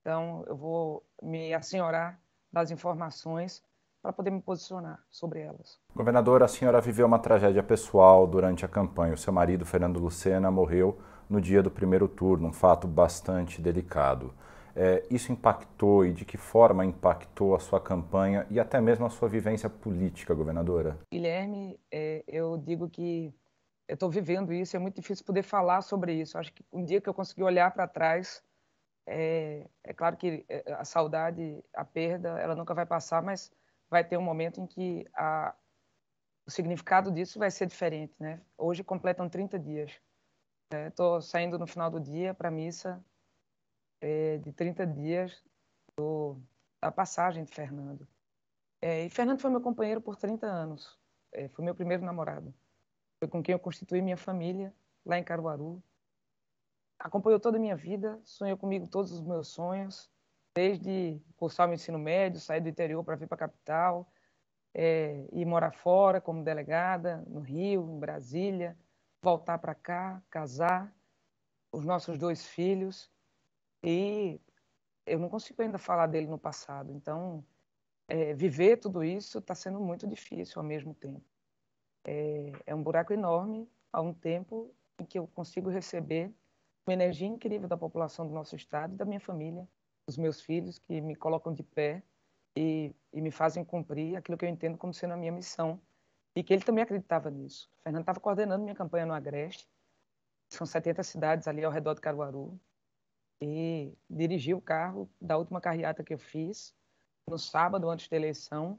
Então, 0.00 0.44
eu 0.48 0.56
vou 0.56 1.06
me 1.22 1.54
assenhorar 1.54 2.20
das 2.52 2.70
informações 2.70 3.62
para 4.06 4.12
poder 4.12 4.30
me 4.30 4.40
posicionar 4.40 5.00
sobre 5.10 5.40
elas. 5.40 5.80
Governadora, 5.92 6.44
a 6.44 6.48
senhora 6.48 6.80
viveu 6.80 7.04
uma 7.06 7.18
tragédia 7.18 7.60
pessoal 7.60 8.24
durante 8.24 8.64
a 8.64 8.68
campanha. 8.68 9.14
O 9.14 9.18
seu 9.18 9.32
marido, 9.32 9.66
Fernando 9.66 9.98
Lucena, 9.98 10.48
morreu 10.48 10.96
no 11.28 11.40
dia 11.40 11.60
do 11.60 11.72
primeiro 11.72 12.06
turno, 12.06 12.46
um 12.46 12.52
fato 12.52 12.86
bastante 12.86 13.60
delicado. 13.60 14.32
É, 14.76 15.04
isso 15.10 15.32
impactou 15.32 16.06
e 16.06 16.12
de 16.12 16.24
que 16.24 16.36
forma 16.36 16.84
impactou 16.84 17.56
a 17.56 17.58
sua 17.58 17.80
campanha 17.80 18.46
e 18.48 18.60
até 18.60 18.80
mesmo 18.80 19.06
a 19.06 19.10
sua 19.10 19.28
vivência 19.28 19.68
política, 19.68 20.32
governadora? 20.34 20.96
Guilherme, 21.12 21.80
é, 21.90 22.22
eu 22.28 22.56
digo 22.58 22.88
que 22.88 23.34
eu 23.88 23.94
estou 23.94 24.08
vivendo 24.08 24.52
isso, 24.52 24.76
é 24.76 24.78
muito 24.78 25.00
difícil 25.00 25.24
poder 25.24 25.42
falar 25.42 25.82
sobre 25.82 26.12
isso. 26.14 26.38
Acho 26.38 26.52
que 26.52 26.64
um 26.72 26.84
dia 26.84 27.00
que 27.00 27.08
eu 27.08 27.14
conseguir 27.14 27.42
olhar 27.42 27.72
para 27.72 27.88
trás, 27.88 28.40
é, 29.04 29.66
é, 29.82 29.92
claro 29.92 30.16
que 30.16 30.44
é, 30.48 30.62
a 30.74 30.84
saudade, 30.84 31.60
a 31.74 31.84
perda, 31.84 32.38
ela 32.38 32.54
nunca 32.54 32.72
vai 32.72 32.86
passar, 32.86 33.20
mas 33.20 33.50
vai 33.88 34.04
ter 34.04 34.16
um 34.16 34.22
momento 34.22 34.60
em 34.60 34.66
que 34.66 35.06
a, 35.14 35.54
o 36.46 36.50
significado 36.50 37.10
disso 37.10 37.38
vai 37.38 37.50
ser 37.50 37.66
diferente, 37.66 38.14
né? 38.20 38.40
Hoje 38.56 38.84
completam 38.84 39.28
30 39.28 39.58
dias. 39.58 39.92
Estou 40.88 41.18
é, 41.18 41.20
saindo 41.20 41.58
no 41.58 41.66
final 41.66 41.90
do 41.90 42.00
dia 42.00 42.34
para 42.34 42.48
a 42.48 42.52
missa 42.52 43.04
é, 44.00 44.38
de 44.38 44.52
30 44.52 44.86
dias 44.86 45.44
do, 45.96 46.40
da 46.80 46.90
passagem 46.90 47.44
de 47.44 47.52
Fernando. 47.52 48.06
É, 48.80 49.04
e 49.04 49.10
Fernando 49.10 49.40
foi 49.40 49.50
meu 49.50 49.60
companheiro 49.60 50.00
por 50.00 50.16
30 50.16 50.46
anos. 50.46 50.98
É, 51.32 51.48
foi 51.48 51.64
meu 51.64 51.74
primeiro 51.74 52.04
namorado. 52.04 52.54
Foi 53.18 53.28
com 53.28 53.42
quem 53.42 53.52
eu 53.52 53.58
constituí 53.58 54.02
minha 54.02 54.16
família 54.16 54.74
lá 55.04 55.18
em 55.18 55.24
Caruaru. 55.24 55.82
Acompanhou 56.98 57.38
toda 57.38 57.58
a 57.58 57.60
minha 57.60 57.76
vida, 57.76 58.20
sonhou 58.24 58.56
comigo 58.56 58.88
todos 58.88 59.12
os 59.12 59.20
meus 59.20 59.48
sonhos, 59.48 60.10
desde 60.56 61.20
cursar 61.36 61.68
o 61.68 61.74
ensino 61.74 61.98
médio, 61.98 62.40
sair 62.40 62.62
do 62.62 62.68
interior 62.70 63.04
para 63.04 63.14
vir 63.14 63.28
para 63.28 63.34
a 63.34 63.38
capital, 63.40 64.10
é, 64.72 65.28
ir 65.30 65.44
morar 65.44 65.70
fora 65.72 66.18
como 66.18 66.42
delegada, 66.42 67.22
no 67.26 67.40
Rio, 67.40 67.86
em 67.90 67.98
Brasília, 67.98 68.74
voltar 69.20 69.58
para 69.58 69.74
cá, 69.74 70.22
casar, 70.30 70.90
os 71.70 71.84
nossos 71.84 72.16
dois 72.16 72.46
filhos. 72.46 73.10
E 73.82 74.40
eu 75.04 75.18
não 75.18 75.28
consigo 75.28 75.60
ainda 75.60 75.76
falar 75.76 76.06
dele 76.06 76.26
no 76.26 76.38
passado. 76.38 76.90
Então, 76.90 77.44
é, 78.08 78.32
viver 78.32 78.78
tudo 78.78 79.04
isso 79.04 79.38
está 79.38 79.54
sendo 79.54 79.78
muito 79.78 80.06
difícil 80.06 80.58
ao 80.58 80.66
mesmo 80.66 80.94
tempo. 80.94 81.22
É, 82.02 82.52
é 82.64 82.74
um 82.74 82.82
buraco 82.82 83.12
enorme 83.12 83.70
há 83.92 84.00
um 84.00 84.14
tempo 84.14 84.74
em 84.98 85.04
que 85.04 85.18
eu 85.18 85.26
consigo 85.26 85.68
receber 85.68 86.32
uma 86.86 86.94
energia 86.94 87.28
incrível 87.28 87.68
da 87.68 87.76
população 87.76 88.26
do 88.26 88.32
nosso 88.32 88.56
estado 88.56 88.94
e 88.94 88.96
da 88.96 89.04
minha 89.04 89.20
família, 89.20 89.68
dos 90.06 90.16
meus 90.16 90.40
filhos, 90.40 90.78
que 90.78 91.00
me 91.00 91.16
colocam 91.16 91.52
de 91.52 91.62
pé 91.62 92.02
e, 92.56 92.94
e 93.12 93.20
me 93.20 93.30
fazem 93.30 93.64
cumprir 93.64 94.16
aquilo 94.16 94.38
que 94.38 94.44
eu 94.44 94.48
entendo 94.48 94.78
como 94.78 94.94
sendo 94.94 95.14
a 95.14 95.16
minha 95.16 95.32
missão. 95.32 95.80
E 96.34 96.42
que 96.42 96.52
ele 96.52 96.62
também 96.62 96.84
acreditava 96.84 97.30
nisso. 97.30 97.70
O 97.78 97.82
Fernando 97.82 98.02
estava 98.02 98.20
coordenando 98.20 98.62
minha 98.62 98.74
campanha 98.74 99.06
no 99.06 99.14
Agreste. 99.14 99.68
São 100.50 100.66
70 100.66 101.02
cidades 101.02 101.48
ali 101.48 101.64
ao 101.64 101.72
redor 101.72 101.94
de 101.94 102.00
Caruaru. 102.00 102.60
E 103.40 103.92
dirigi 104.08 104.54
o 104.54 104.60
carro 104.60 105.10
da 105.20 105.36
última 105.36 105.60
carreata 105.60 106.04
que 106.04 106.14
eu 106.14 106.18
fiz, 106.18 106.74
no 107.28 107.38
sábado, 107.38 107.88
antes 107.88 108.08
da 108.08 108.16
eleição. 108.16 108.78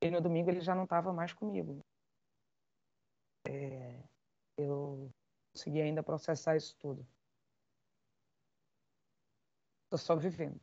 E 0.00 0.10
no 0.10 0.20
domingo 0.20 0.50
ele 0.50 0.60
já 0.60 0.74
não 0.74 0.84
estava 0.84 1.12
mais 1.12 1.32
comigo. 1.32 1.80
É, 3.46 3.98
eu 4.56 5.10
consegui 5.52 5.80
ainda 5.80 6.02
processar 6.02 6.56
isso 6.56 6.76
tudo. 6.78 7.06
Estou 9.92 9.98
só 9.98 10.16
vivendo. 10.16 10.58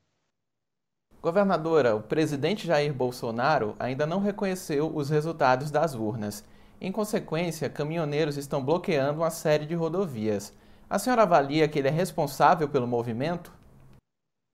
Governadora, 1.22 1.96
o 1.96 2.02
presidente 2.02 2.66
Jair 2.66 2.92
Bolsonaro 2.92 3.76
ainda 3.78 4.08
não 4.08 4.20
reconheceu 4.20 4.92
os 4.96 5.12
resultados 5.12 5.70
das 5.70 5.94
urnas. 5.94 6.44
Em 6.82 6.92
consequência, 6.92 7.70
caminhoneiros 7.70 8.38
estão 8.38 8.66
bloqueando 8.66 9.20
uma 9.20 9.30
série 9.30 9.68
de 9.68 9.76
rodovias. 9.76 10.52
A 10.90 10.98
senhora 10.98 11.22
avalia 11.22 11.68
que 11.68 11.78
ele 11.78 11.90
é 11.90 11.92
responsável 11.92 12.68
pelo 12.68 12.88
movimento? 12.88 13.54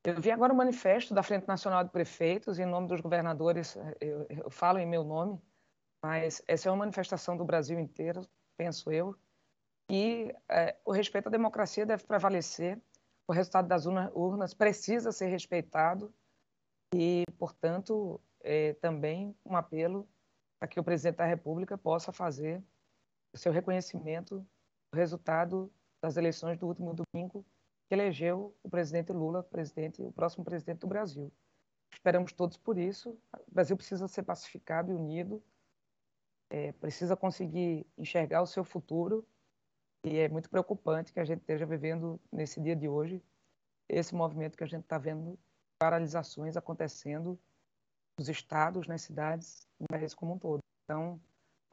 Eu 0.03 0.19
vi 0.19 0.29
agora 0.29 0.51
o 0.51 0.57
manifesto 0.57 1.13
da 1.13 1.23
Frente 1.23 1.47
Nacional 1.47 1.81
de 1.85 1.91
Prefeitos, 1.91 2.59
em 2.59 2.65
nome 2.65 2.89
dos 2.89 2.99
governadores, 2.99 3.77
eu, 4.01 4.25
eu 4.29 4.49
falo 4.49 4.77
em 4.77 4.85
meu 4.85 5.05
nome, 5.05 5.41
mas 6.03 6.43
essa 6.49 6.67
é 6.67 6.71
uma 6.71 6.79
manifestação 6.79 7.37
do 7.37 7.45
Brasil 7.45 7.79
inteiro, 7.79 8.21
penso 8.57 8.91
eu, 8.91 9.15
e 9.89 10.35
é, 10.49 10.75
o 10.83 10.91
respeito 10.91 11.27
à 11.27 11.31
democracia 11.31 11.85
deve 11.85 12.03
prevalecer, 12.03 12.77
o 13.27 13.33
resultado 13.33 13.67
das 13.67 13.85
urnas 13.85 14.53
precisa 14.53 15.11
ser 15.11 15.27
respeitado, 15.27 16.13
e, 16.93 17.23
portanto, 17.37 18.21
é, 18.41 18.73
também 18.73 19.35
um 19.45 19.55
apelo 19.55 20.07
para 20.59 20.67
que 20.67 20.79
o 20.79 20.83
presidente 20.83 21.17
da 21.17 21.25
República 21.25 21.77
possa 21.77 22.11
fazer 22.11 22.63
o 23.33 23.37
seu 23.37 23.51
reconhecimento 23.51 24.45
do 24.91 24.97
resultado 24.97 25.71
das 26.01 26.15
eleições 26.15 26.57
do 26.57 26.67
último 26.67 26.93
domingo, 26.93 27.45
que 27.87 27.95
elegeu 27.95 28.55
o 28.63 28.69
presidente 28.69 29.11
Lula, 29.11 29.43
presidente, 29.43 30.01
o 30.01 30.11
próximo 30.11 30.45
presidente 30.45 30.79
do 30.79 30.87
Brasil. 30.87 31.31
Esperamos 31.91 32.31
todos 32.31 32.57
por 32.57 32.77
isso. 32.77 33.17
O 33.47 33.51
Brasil 33.51 33.75
precisa 33.75 34.07
ser 34.07 34.23
pacificado 34.23 34.91
e 34.91 34.95
unido, 34.95 35.43
é, 36.49 36.71
precisa 36.73 37.15
conseguir 37.15 37.85
enxergar 37.97 38.41
o 38.41 38.47
seu 38.47 38.63
futuro, 38.63 39.27
e 40.05 40.19
é 40.19 40.29
muito 40.29 40.49
preocupante 40.49 41.11
que 41.11 41.19
a 41.19 41.25
gente 41.25 41.39
esteja 41.39 41.65
vivendo 41.65 42.19
nesse 42.31 42.61
dia 42.61 42.75
de 42.75 42.87
hoje 42.87 43.23
esse 43.89 44.13
movimento 44.13 44.55
que 44.55 44.63
a 44.63 44.67
gente 44.67 44.83
está 44.83 44.99
vendo 44.99 45.37
paralisações 45.79 46.55
acontecendo 46.55 47.39
nos 48.17 48.29
estados, 48.29 48.87
nas 48.87 49.01
cidades, 49.01 49.67
no 49.79 49.87
país 49.87 50.13
como 50.13 50.33
um 50.33 50.37
todo. 50.37 50.59
Então, 50.83 51.19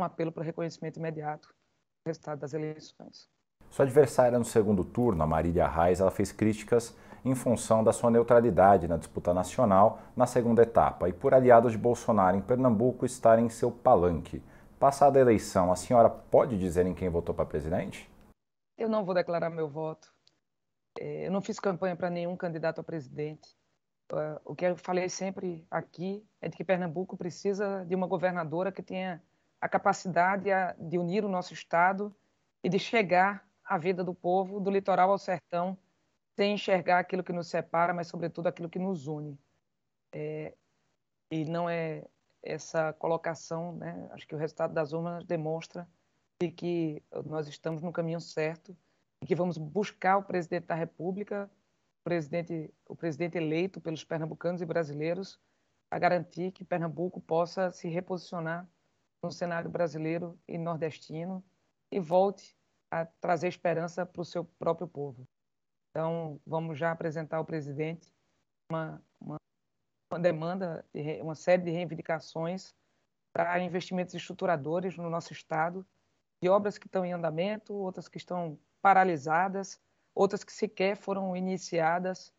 um 0.01 0.05
apelo 0.05 0.33
para 0.33 0.43
reconhecimento 0.43 0.99
imediato 0.99 1.49
do 1.49 2.09
resultado 2.09 2.41
das 2.41 2.55
eleições. 2.55 3.29
Sua 3.71 3.85
adversária 3.85 4.39
no 4.39 4.45
segundo 4.45 4.83
turno, 4.83 5.23
a 5.23 5.27
Marília 5.27 5.69
Reis, 5.69 6.01
ela 6.01 6.11
fez 6.11 6.33
críticas 6.33 6.97
em 7.25 7.35
função 7.35 7.85
da 7.85 7.93
sua 7.93 8.11
neutralidade 8.11 8.89
na 8.89 8.97
disputa 8.97 9.33
nacional 9.33 10.01
na 10.17 10.27
segunda 10.27 10.63
etapa 10.63 11.09
e 11.09 11.13
por 11.13 11.35
aliados 11.35 11.73
de 11.73 11.79
Bolsonaro 11.79 12.37
em 12.37 12.43
Pernambuco 12.43 13.07
estarem 13.07 13.47
em 13.47 13.51
seu 13.51 13.71
palanque. 13.71 14.43
Passada 14.79 15.19
a 15.19 15.23
eleição, 15.23 15.71
a 15.71 15.77
senhora 15.77 16.11
pode 16.11 16.59
dizer 16.59 16.87
em 16.87 16.95
quem 16.95 17.09
votou 17.09 17.35
para 17.35 17.47
presidente? 17.47 18.12
Eu 18.83 18.89
não 18.89 19.05
vou 19.05 19.15
declarar 19.15 19.49
meu 19.49 19.69
voto. 19.69 20.13
É, 20.99 21.29
eu 21.29 21.31
não 21.31 21.41
fiz 21.41 21.61
campanha 21.61 21.95
para 21.95 22.11
nenhum 22.11 22.37
candidato 22.37 22.81
a 22.81 22.85
presidente. 22.85 23.57
O 24.45 24.57
que 24.57 24.65
eu 24.65 24.77
falei 24.77 25.09
sempre 25.09 25.65
aqui 25.71 26.27
é 26.41 26.49
de 26.49 26.57
que 26.57 26.65
Pernambuco 26.65 27.17
precisa 27.17 27.85
de 27.87 27.95
uma 27.95 28.09
governadora 28.09 28.73
que 28.73 28.83
tenha 28.83 29.23
a 29.61 29.69
capacidade 29.69 30.51
de 30.81 30.99
unir 30.99 31.25
o 31.25 31.29
nosso 31.29 31.55
estado 31.55 32.13
e 32.61 32.69
de 32.69 32.77
chegar 32.77 33.49
à 33.65 33.79
vida 33.79 34.03
do 34.03 34.13
povo, 34.13 34.59
do 34.59 34.69
litoral 34.69 35.13
ao 35.13 35.19
sertão, 35.19 35.79
sem 36.35 36.55
enxergar 36.55 36.99
aquilo 36.99 37.23
que 37.23 37.33
nos 37.33 37.47
separa, 37.47 37.95
mas 37.95 38.09
sobretudo 38.09 38.49
aquilo 38.49 38.69
que 38.69 38.81
nos 38.81 39.07
une. 39.07 39.39
É, 40.13 40.55
e 41.31 41.45
não 41.45 41.71
é 41.71 42.05
essa 42.43 42.93
colocação, 42.95 43.77
né? 43.77 44.09
acho 44.11 44.27
que 44.27 44.35
o 44.35 44.39
resultado 44.39 44.75
das 44.75 44.93
urnas 44.93 45.25
demonstra 45.25 45.87
de 46.43 46.51
que 46.51 47.03
nós 47.25 47.47
estamos 47.47 47.83
no 47.83 47.93
caminho 47.93 48.21
certo 48.21 48.77
e 49.23 49.27
que 49.27 49.35
vamos 49.35 49.57
buscar 49.57 50.17
o 50.17 50.25
presidente 50.25 50.67
da 50.67 50.75
República 50.75 51.49
presidente, 52.03 52.75
o 52.89 52.97
presidente 52.97 53.39
eleito 53.39 53.81
pelos 53.81 54.03
pernambucanos 54.03 54.61
e 54.61 54.67
brasileiros 54.67 55.39
a 55.89 55.99
garantir 56.01 56.51
que 56.51 56.65
Pernambuco 56.65 57.21
possa 57.21 57.71
se 57.71 57.89
reposicionar 57.89 58.69
no 59.23 59.31
cenário 59.31 59.71
brasileiro 59.71 60.37
e 60.49 60.59
nordestino 60.59 61.45
e 61.93 62.01
volte 62.01 62.57
a 62.91 63.07
trazer 63.07 63.47
esperança 63.47 64.05
para 64.05 64.23
o 64.23 64.25
seu 64.25 64.45
próprio 64.45 64.89
povo. 64.89 65.29
Então, 65.91 66.41
vamos 66.45 66.77
já 66.77 66.91
apresentar 66.91 67.37
ao 67.37 67.45
presidente 67.45 68.13
uma, 68.69 69.01
uma, 69.21 69.37
uma 70.11 70.19
demanda, 70.19 70.85
uma 71.21 71.37
série 71.37 71.63
de 71.63 71.71
reivindicações 71.71 72.75
para 73.33 73.61
investimentos 73.61 74.15
estruturadores 74.15 74.97
no 74.97 75.09
nosso 75.09 75.33
estado, 75.33 75.87
de 76.43 76.49
obras 76.49 76.77
que 76.77 76.87
estão 76.87 77.05
em 77.05 77.13
andamento, 77.13 77.73
outras 77.73 78.09
que 78.09 78.19
estão 78.19 78.59
paralisadas, 78.83 79.81
outras 80.13 80.43
que 80.43 80.53
sequer 80.53 80.97
foram 80.97 81.37
iniciadas, 81.37 82.35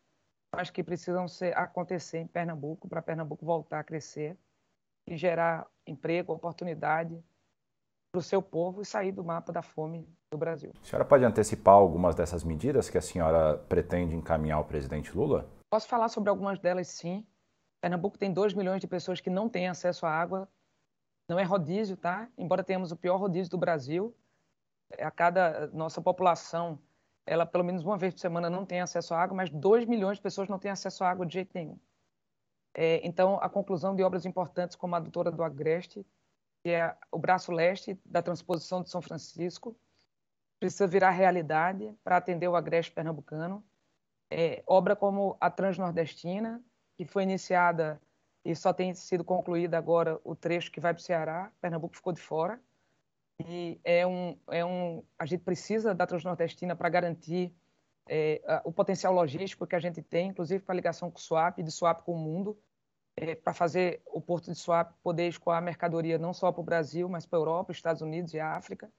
mas 0.54 0.68
que 0.68 0.84
precisam 0.84 1.26
ser, 1.26 1.56
acontecer 1.56 2.18
em 2.18 2.26
Pernambuco, 2.26 2.86
para 2.86 3.00
Pernambuco 3.00 3.46
voltar 3.46 3.80
a 3.80 3.84
crescer 3.84 4.36
e 5.08 5.16
gerar 5.16 5.66
emprego, 5.86 6.34
oportunidade 6.34 7.18
para 8.12 8.18
o 8.18 8.22
seu 8.22 8.42
povo 8.42 8.82
e 8.82 8.84
sair 8.84 9.10
do 9.10 9.24
mapa 9.24 9.50
da 9.50 9.62
fome 9.62 10.06
do 10.30 10.36
Brasil. 10.36 10.72
A 10.82 10.84
senhora 10.84 11.04
pode 11.04 11.24
antecipar 11.24 11.74
algumas 11.74 12.14
dessas 12.14 12.44
medidas 12.44 12.90
que 12.90 12.98
a 12.98 13.02
senhora 13.02 13.56
pretende 13.56 14.14
encaminhar 14.14 14.58
ao 14.58 14.64
presidente 14.66 15.16
Lula? 15.16 15.50
Posso 15.70 15.88
falar 15.88 16.08
sobre 16.08 16.28
algumas 16.28 16.58
delas, 16.58 16.88
sim. 16.88 17.26
Pernambuco 17.80 18.18
tem 18.18 18.32
2 18.32 18.52
milhões 18.52 18.80
de 18.80 18.86
pessoas 18.86 19.20
que 19.20 19.30
não 19.30 19.48
têm 19.48 19.66
acesso 19.66 20.04
à 20.04 20.10
água. 20.10 20.48
Não 21.28 21.38
é 21.38 21.42
rodízio, 21.42 21.96
tá? 21.96 22.28
Embora 22.36 22.62
tenhamos 22.62 22.92
o 22.92 22.96
pior 22.96 23.16
rodízio 23.16 23.50
do 23.50 23.58
Brasil, 23.58 24.14
a 24.98 25.10
cada 25.10 25.68
nossa 25.68 26.00
população 26.00 26.78
ela 27.26 27.46
pelo 27.46 27.64
menos 27.64 27.84
uma 27.84 27.96
vez 27.96 28.12
por 28.14 28.20
semana 28.20 28.50
não 28.50 28.66
tem 28.66 28.80
acesso 28.80 29.14
à 29.14 29.22
água, 29.22 29.36
mas 29.36 29.50
2 29.50 29.86
milhões 29.86 30.18
de 30.18 30.22
pessoas 30.22 30.48
não 30.48 30.58
têm 30.58 30.70
acesso 30.70 31.04
à 31.04 31.10
água 31.10 31.24
de 31.24 31.34
jeito 31.34 31.50
nenhum. 31.54 31.78
É, 32.74 33.06
então, 33.06 33.38
a 33.40 33.48
conclusão 33.48 33.94
de 33.94 34.02
obras 34.02 34.26
importantes 34.26 34.76
como 34.76 34.94
a 34.94 34.98
adutora 34.98 35.30
do 35.30 35.42
Agreste, 35.42 36.04
que 36.62 36.70
é 36.70 36.96
o 37.10 37.18
braço 37.18 37.52
leste 37.52 37.98
da 38.04 38.20
transposição 38.20 38.82
de 38.82 38.90
São 38.90 39.00
Francisco, 39.00 39.76
precisa 40.58 40.86
virar 40.86 41.10
realidade 41.10 41.94
para 42.02 42.16
atender 42.16 42.48
o 42.48 42.56
Agreste 42.56 42.92
pernambucano. 42.92 43.64
É, 44.30 44.62
obra 44.66 44.96
como 44.96 45.36
a 45.40 45.50
Transnordestina, 45.50 46.62
que 46.96 47.04
foi 47.04 47.22
iniciada 47.22 48.00
e 48.44 48.54
só 48.54 48.72
tem 48.72 48.92
sido 48.94 49.24
concluída 49.24 49.78
agora 49.78 50.20
o 50.22 50.36
trecho 50.36 50.70
que 50.70 50.80
vai 50.80 50.92
para 50.92 51.00
o 51.00 51.02
Ceará, 51.04 51.50
Pernambuco 51.60 51.96
ficou 51.96 52.12
de 52.12 52.20
fora. 52.20 52.60
E 53.40 53.80
é 53.82 54.06
um, 54.06 54.38
é 54.48 54.64
um, 54.64 55.02
a 55.18 55.26
gente 55.26 55.42
precisa 55.42 55.94
da 55.94 56.06
Transnordestina 56.06 56.76
para 56.76 56.88
garantir 56.88 57.52
é, 58.06 58.40
o 58.64 58.72
potencial 58.72 59.12
logístico 59.12 59.66
que 59.66 59.74
a 59.74 59.80
gente 59.80 60.02
tem, 60.02 60.28
inclusive 60.28 60.62
para 60.62 60.74
ligação 60.74 61.10
com 61.10 61.18
o 61.18 61.20
SWAP, 61.20 61.62
de 61.62 61.70
SWAP 61.70 62.02
com 62.04 62.12
o 62.12 62.18
mundo, 62.18 62.58
é, 63.16 63.34
para 63.34 63.54
fazer 63.54 64.02
o 64.06 64.20
porto 64.20 64.52
de 64.52 64.58
SWAP 64.58 64.92
poder 65.02 65.28
escoar 65.28 65.62
mercadoria 65.62 66.18
não 66.18 66.34
só 66.34 66.52
para 66.52 66.60
o 66.60 66.64
Brasil, 66.64 67.08
mas 67.08 67.24
para 67.24 67.38
a 67.38 67.40
Europa, 67.40 67.72
Estados 67.72 68.02
Unidos 68.02 68.34
e 68.34 68.40
África, 68.40 68.92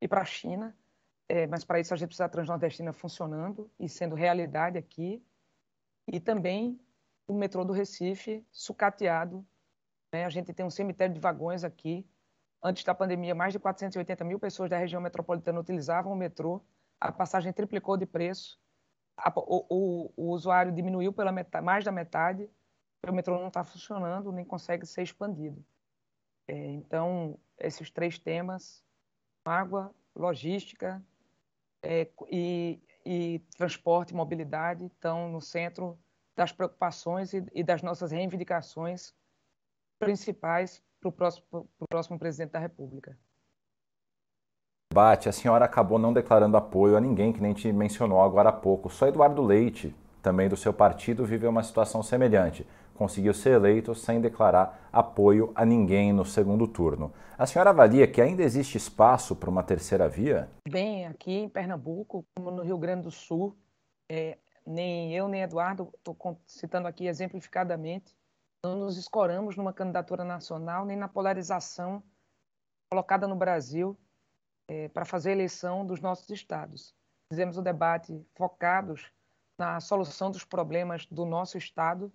e 0.00 0.08
para 0.08 0.22
a 0.22 0.24
China. 0.24 0.76
É, 1.28 1.46
mas 1.46 1.64
para 1.64 1.78
isso 1.78 1.94
a 1.94 1.96
gente 1.96 2.08
precisa 2.08 2.24
da 2.24 2.28
Transnordestina 2.28 2.92
funcionando 2.92 3.70
e 3.78 3.88
sendo 3.88 4.16
realidade 4.16 4.76
aqui. 4.76 5.24
E 6.08 6.18
também 6.18 6.80
o 7.30 7.34
metrô 7.34 7.64
do 7.64 7.72
Recife 7.72 8.44
sucateado. 8.50 9.46
Né? 10.12 10.24
A 10.24 10.30
gente 10.30 10.52
tem 10.52 10.64
um 10.64 10.70
cemitério 10.70 11.14
de 11.14 11.20
vagões 11.20 11.64
aqui. 11.64 12.06
Antes 12.62 12.84
da 12.84 12.94
pandemia, 12.94 13.34
mais 13.34 13.52
de 13.52 13.58
480 13.58 14.24
mil 14.24 14.38
pessoas 14.38 14.68
da 14.68 14.76
região 14.76 15.00
metropolitana 15.00 15.60
utilizavam 15.60 16.12
o 16.12 16.16
metrô 16.16 16.62
a 17.00 17.10
passagem 17.10 17.52
triplicou 17.52 17.96
de 17.96 18.04
preço, 18.04 18.60
a, 19.16 19.32
o, 19.34 19.66
o, 19.68 20.12
o, 20.16 20.30
usuário 20.32 20.70
diminuiu 20.70 21.12
pela 21.12 21.32
metade, 21.32 21.64
mais 21.64 21.84
da 21.84 21.90
metade, 21.90 22.48
o 23.08 23.12
metrô 23.12 23.38
não 23.38 23.48
está 23.48 23.64
funcionando, 23.64 24.30
nem 24.30 24.44
consegue 24.44 24.84
ser 24.84 25.02
expandido. 25.02 25.64
É, 26.46 26.54
então, 26.72 27.38
esses 27.58 27.90
três 27.90 28.18
temas, 28.18 28.84
água, 29.44 29.94
logística 30.14 31.02
é, 31.82 32.06
e, 32.30 32.78
e, 33.06 33.38
transporte 33.56 34.10
e 34.10 34.16
mobilidade, 34.16 34.86
estão 34.86 35.30
no 35.30 35.40
centro 35.40 35.98
das 36.40 36.52
preocupações 36.52 37.34
e, 37.34 37.44
e 37.52 37.62
das 37.62 37.82
nossas 37.82 38.12
reivindicações 38.12 39.12
principais 39.98 40.82
para 40.98 41.10
o 41.10 41.12
próximo, 41.12 41.68
próximo 41.86 42.18
presidente 42.18 42.52
da 42.52 42.58
República 42.58 43.14
debate, 44.92 45.28
a 45.28 45.32
senhora 45.32 45.64
acabou 45.66 46.00
não 46.00 46.12
declarando 46.12 46.56
apoio 46.56 46.96
a 46.96 47.00
ninguém, 47.00 47.32
que 47.32 47.40
nem 47.40 47.52
te 47.52 47.72
mencionou 47.72 48.20
agora 48.20 48.48
há 48.48 48.52
pouco. 48.52 48.90
Só 48.90 49.06
Eduardo 49.06 49.40
Leite, 49.40 49.94
também 50.20 50.48
do 50.48 50.56
seu 50.56 50.72
partido, 50.72 51.24
viveu 51.24 51.48
uma 51.48 51.62
situação 51.62 52.02
semelhante. 52.02 52.66
Conseguiu 52.96 53.32
ser 53.32 53.50
eleito 53.50 53.94
sem 53.94 54.20
declarar 54.20 54.88
apoio 54.92 55.52
a 55.54 55.64
ninguém 55.64 56.12
no 56.12 56.24
segundo 56.24 56.66
turno. 56.66 57.12
A 57.38 57.46
senhora 57.46 57.70
avalia 57.70 58.08
que 58.08 58.20
ainda 58.20 58.42
existe 58.42 58.76
espaço 58.76 59.36
para 59.36 59.48
uma 59.48 59.62
terceira 59.62 60.08
via? 60.08 60.50
Bem, 60.68 61.06
aqui 61.06 61.34
em 61.34 61.48
Pernambuco, 61.48 62.26
como 62.34 62.50
no 62.50 62.64
Rio 62.64 62.76
Grande 62.76 63.02
do 63.02 63.12
Sul, 63.12 63.56
é, 64.10 64.38
nem 64.70 65.12
eu 65.14 65.26
nem 65.26 65.42
Eduardo, 65.42 65.92
estou 65.96 66.16
citando 66.46 66.86
aqui 66.86 67.06
exemplificadamente, 67.06 68.16
não 68.64 68.76
nos 68.76 68.96
escoramos 68.96 69.56
numa 69.56 69.72
candidatura 69.72 70.22
nacional 70.22 70.84
nem 70.84 70.96
na 70.96 71.08
polarização 71.08 72.02
colocada 72.88 73.26
no 73.26 73.34
Brasil 73.34 73.98
é, 74.68 74.88
para 74.88 75.04
fazer 75.04 75.30
a 75.30 75.32
eleição 75.32 75.84
dos 75.84 76.00
nossos 76.00 76.28
estados. 76.30 76.94
Fizemos 77.32 77.58
o 77.58 77.62
debate 77.62 78.24
focados 78.34 79.10
na 79.58 79.80
solução 79.80 80.30
dos 80.30 80.44
problemas 80.44 81.06
do 81.06 81.24
nosso 81.24 81.58
estado 81.58 82.12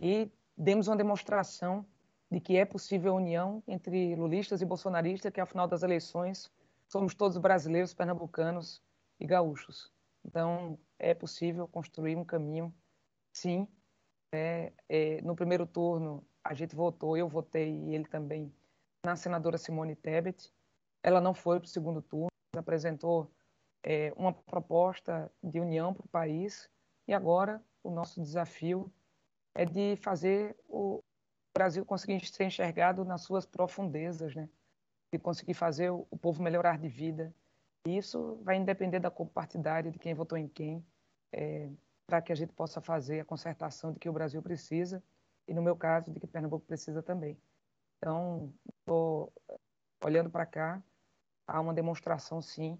e 0.00 0.30
demos 0.56 0.88
uma 0.88 0.96
demonstração 0.96 1.86
de 2.30 2.40
que 2.40 2.56
é 2.56 2.64
possível 2.64 3.12
a 3.12 3.16
união 3.16 3.62
entre 3.66 4.14
lulistas 4.14 4.60
e 4.60 4.66
bolsonaristas, 4.66 5.32
que 5.32 5.40
ao 5.40 5.46
final 5.46 5.66
das 5.66 5.82
eleições 5.82 6.50
somos 6.86 7.14
todos 7.14 7.38
brasileiros, 7.38 7.94
pernambucanos 7.94 8.82
e 9.18 9.26
gaúchos. 9.26 9.90
Então, 10.28 10.78
é 10.98 11.14
possível 11.14 11.66
construir 11.66 12.14
um 12.14 12.24
caminho, 12.24 12.74
sim. 13.32 13.66
É, 14.30 14.74
é, 14.86 15.22
no 15.22 15.34
primeiro 15.34 15.66
turno, 15.66 16.22
a 16.44 16.52
gente 16.52 16.76
votou, 16.76 17.16
eu 17.16 17.26
votei 17.26 17.72
e 17.72 17.94
ele 17.94 18.04
também, 18.04 18.54
na 19.02 19.16
senadora 19.16 19.56
Simone 19.56 19.96
Tebet. 19.96 20.52
Ela 21.02 21.18
não 21.18 21.32
foi 21.32 21.58
para 21.58 21.64
o 21.64 21.70
segundo 21.70 22.02
turno, 22.02 22.28
apresentou 22.54 23.32
é, 23.82 24.12
uma 24.18 24.34
proposta 24.34 25.32
de 25.42 25.60
união 25.60 25.94
para 25.94 26.04
o 26.04 26.08
país 26.10 26.68
e 27.06 27.14
agora 27.14 27.64
o 27.82 27.90
nosso 27.90 28.20
desafio 28.20 28.92
é 29.54 29.64
de 29.64 29.96
fazer 29.96 30.54
o 30.68 31.02
Brasil 31.56 31.86
conseguir 31.86 32.22
ser 32.26 32.44
enxergado 32.44 33.02
nas 33.02 33.22
suas 33.22 33.46
profundezas, 33.46 34.34
né? 34.34 34.46
de 35.10 35.18
conseguir 35.18 35.54
fazer 35.54 35.88
o, 35.88 36.04
povo 36.20 36.42
melhorar 36.42 36.78
de 36.78 36.88
vida. 36.88 37.34
Isso 37.96 38.38
vai 38.42 38.62
depender 38.62 39.00
da 39.00 39.10
cor 39.10 39.30
de 39.90 39.98
quem 39.98 40.14
votou 40.14 40.36
em 40.36 40.48
quem, 40.48 40.84
é, 41.32 41.70
para 42.06 42.20
que 42.20 42.32
a 42.32 42.34
gente 42.34 42.52
possa 42.52 42.80
fazer 42.80 43.20
a 43.20 43.24
concertação 43.24 43.92
de 43.92 43.98
que 43.98 44.08
o 44.08 44.12
Brasil 44.12 44.42
precisa 44.42 45.02
e, 45.46 45.54
no 45.54 45.62
meu 45.62 45.76
caso, 45.76 46.10
de 46.10 46.20
que 46.20 46.26
Pernambuco 46.26 46.66
precisa 46.66 47.02
também. 47.02 47.38
Então, 47.98 48.52
estou 48.80 49.32
olhando 50.04 50.30
para 50.30 50.46
cá, 50.46 50.82
há 51.46 51.60
uma 51.60 51.74
demonstração, 51.74 52.40
sim, 52.42 52.78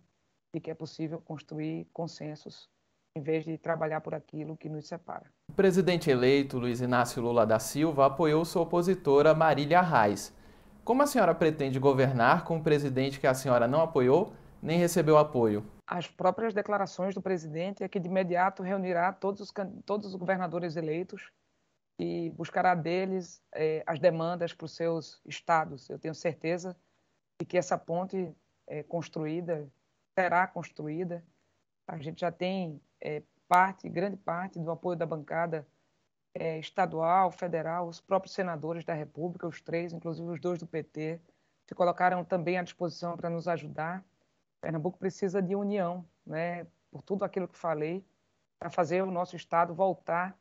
de 0.52 0.60
que 0.60 0.70
é 0.70 0.74
possível 0.74 1.20
construir 1.20 1.86
consensos 1.92 2.68
em 3.16 3.20
vez 3.20 3.44
de 3.44 3.58
trabalhar 3.58 4.00
por 4.00 4.14
aquilo 4.14 4.56
que 4.56 4.68
nos 4.68 4.86
separa. 4.86 5.26
O 5.50 5.52
presidente 5.52 6.10
eleito, 6.10 6.58
Luiz 6.58 6.80
Inácio 6.80 7.22
Lula 7.22 7.44
da 7.44 7.58
Silva, 7.58 8.06
apoiou 8.06 8.44
sua 8.44 8.62
opositora 8.62 9.34
Marília 9.34 9.80
Reis. 9.80 10.32
Como 10.84 11.02
a 11.02 11.06
senhora 11.06 11.34
pretende 11.34 11.78
governar 11.78 12.44
com 12.44 12.56
um 12.56 12.62
presidente 12.62 13.18
que 13.18 13.26
a 13.26 13.34
senhora 13.34 13.66
não 13.66 13.82
apoiou 13.82 14.32
nem 14.62 14.78
recebeu 14.78 15.16
apoio? 15.18 15.64
As 15.86 16.06
próprias 16.06 16.52
declarações 16.52 17.14
do 17.14 17.22
presidente 17.22 17.82
é 17.82 17.88
que 17.88 18.00
de 18.00 18.08
imediato 18.08 18.62
reunirá 18.62 19.12
todos 19.12 19.40
os, 19.40 19.52
todos 19.84 20.08
os 20.08 20.14
governadores 20.14 20.76
eleitos 20.76 21.30
e 21.98 22.30
buscará 22.30 22.74
deles 22.74 23.42
eh, 23.52 23.82
as 23.86 23.98
demandas 23.98 24.52
para 24.52 24.66
os 24.66 24.74
seus 24.74 25.20
estados. 25.26 25.88
Eu 25.88 25.98
tenho 25.98 26.14
certeza 26.14 26.76
de 27.40 27.46
que 27.46 27.56
essa 27.56 27.78
ponte 27.78 28.34
é, 28.66 28.82
construída, 28.82 29.68
será 30.18 30.46
construída. 30.46 31.24
A 31.86 31.96
gente 31.98 32.20
já 32.20 32.30
tem 32.30 32.80
é, 33.00 33.22
parte, 33.48 33.88
grande 33.88 34.16
parte 34.16 34.58
do 34.58 34.70
apoio 34.70 34.96
da 34.96 35.06
bancada 35.06 35.66
é, 36.34 36.58
estadual, 36.58 37.30
federal, 37.30 37.88
os 37.88 38.00
próprios 38.00 38.34
senadores 38.34 38.84
da 38.84 38.94
República, 38.94 39.46
os 39.46 39.60
três, 39.60 39.92
inclusive 39.92 40.28
os 40.28 40.40
dois 40.40 40.58
do 40.58 40.66
PT, 40.66 41.20
se 41.66 41.74
colocaram 41.74 42.24
também 42.24 42.58
à 42.58 42.62
disposição 42.62 43.16
para 43.16 43.30
nos 43.30 43.48
ajudar. 43.48 44.04
Pernambuco 44.60 44.98
precisa 44.98 45.40
de 45.40 45.54
união, 45.54 46.04
né, 46.26 46.66
por 46.90 47.02
tudo 47.02 47.24
aquilo 47.24 47.48
que 47.48 47.56
falei, 47.56 48.04
para 48.58 48.70
fazer 48.70 49.02
o 49.02 49.10
nosso 49.10 49.36
Estado 49.36 49.74
voltar 49.74 50.36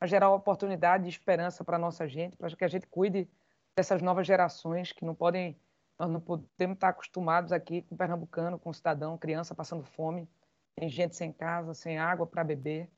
a 0.00 0.06
gerar 0.06 0.30
oportunidade 0.30 1.06
e 1.06 1.08
esperança 1.08 1.64
para 1.64 1.76
a 1.76 1.78
nossa 1.78 2.06
gente, 2.06 2.36
para 2.36 2.54
que 2.54 2.64
a 2.64 2.68
gente 2.68 2.86
cuide 2.86 3.28
dessas 3.76 4.00
novas 4.00 4.26
gerações 4.26 4.92
que 4.92 5.04
não 5.04 5.14
podem 5.14 5.58
nós 5.98 6.08
não 6.08 6.20
podemos 6.20 6.76
estar 6.76 6.90
acostumados 6.90 7.50
aqui 7.50 7.82
com 7.82 7.96
pernambucano, 7.96 8.56
com 8.56 8.72
cidadão, 8.72 9.18
criança 9.18 9.52
passando 9.52 9.82
fome, 9.82 10.28
tem 10.76 10.88
gente 10.88 11.16
sem 11.16 11.32
casa, 11.32 11.74
sem 11.74 11.98
água 11.98 12.24
para 12.24 12.44
beber. 12.44 12.88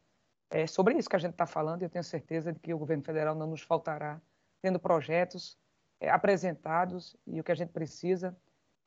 É 0.50 0.66
sobre 0.66 0.94
isso 0.98 1.08
que 1.08 1.16
a 1.16 1.18
gente 1.18 1.32
está 1.32 1.46
falando 1.46 1.80
e 1.80 1.86
eu 1.86 1.88
tenho 1.88 2.04
certeza 2.04 2.52
de 2.52 2.58
que 2.58 2.74
o 2.74 2.78
governo 2.78 3.02
federal 3.02 3.34
não 3.34 3.46
nos 3.46 3.62
faltará, 3.62 4.20
tendo 4.60 4.78
projetos 4.78 5.56
é, 5.98 6.10
apresentados 6.10 7.16
e 7.26 7.40
o 7.40 7.44
que 7.44 7.52
a 7.52 7.54
gente 7.54 7.70
precisa 7.70 8.36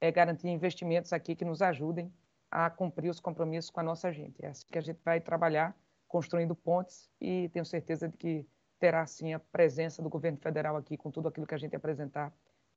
é 0.04 0.12
garantir 0.12 0.50
investimentos 0.50 1.14
aqui 1.14 1.34
que 1.34 1.46
nos 1.46 1.62
ajudem 1.62 2.12
a 2.52 2.70
cumprir 2.70 3.10
os 3.10 3.22
compromissos 3.22 3.72
com 3.72 3.80
a 3.80 3.84
nossa 3.84 4.12
gente. 4.12 4.44
É 4.44 4.50
assim 4.50 4.66
que 4.70 4.78
a 4.78 4.82
gente 4.82 5.00
vai 5.02 5.22
trabalhar, 5.22 5.74
construindo 6.10 6.54
pontes 6.54 7.10
e 7.22 7.48
tenho 7.54 7.64
certeza 7.64 8.10
de 8.10 8.18
que 8.18 8.46
terá 8.78 9.06
sim 9.06 9.34
a 9.34 9.40
presença 9.40 10.02
do 10.04 10.10
governo 10.10 10.38
federal 10.38 10.76
aqui 10.76 10.98
com 10.98 11.10
tudo 11.10 11.30
aquilo 11.30 11.48
que 11.48 11.56
a 11.56 11.58
gente 11.58 11.74
apresentar 11.74 12.34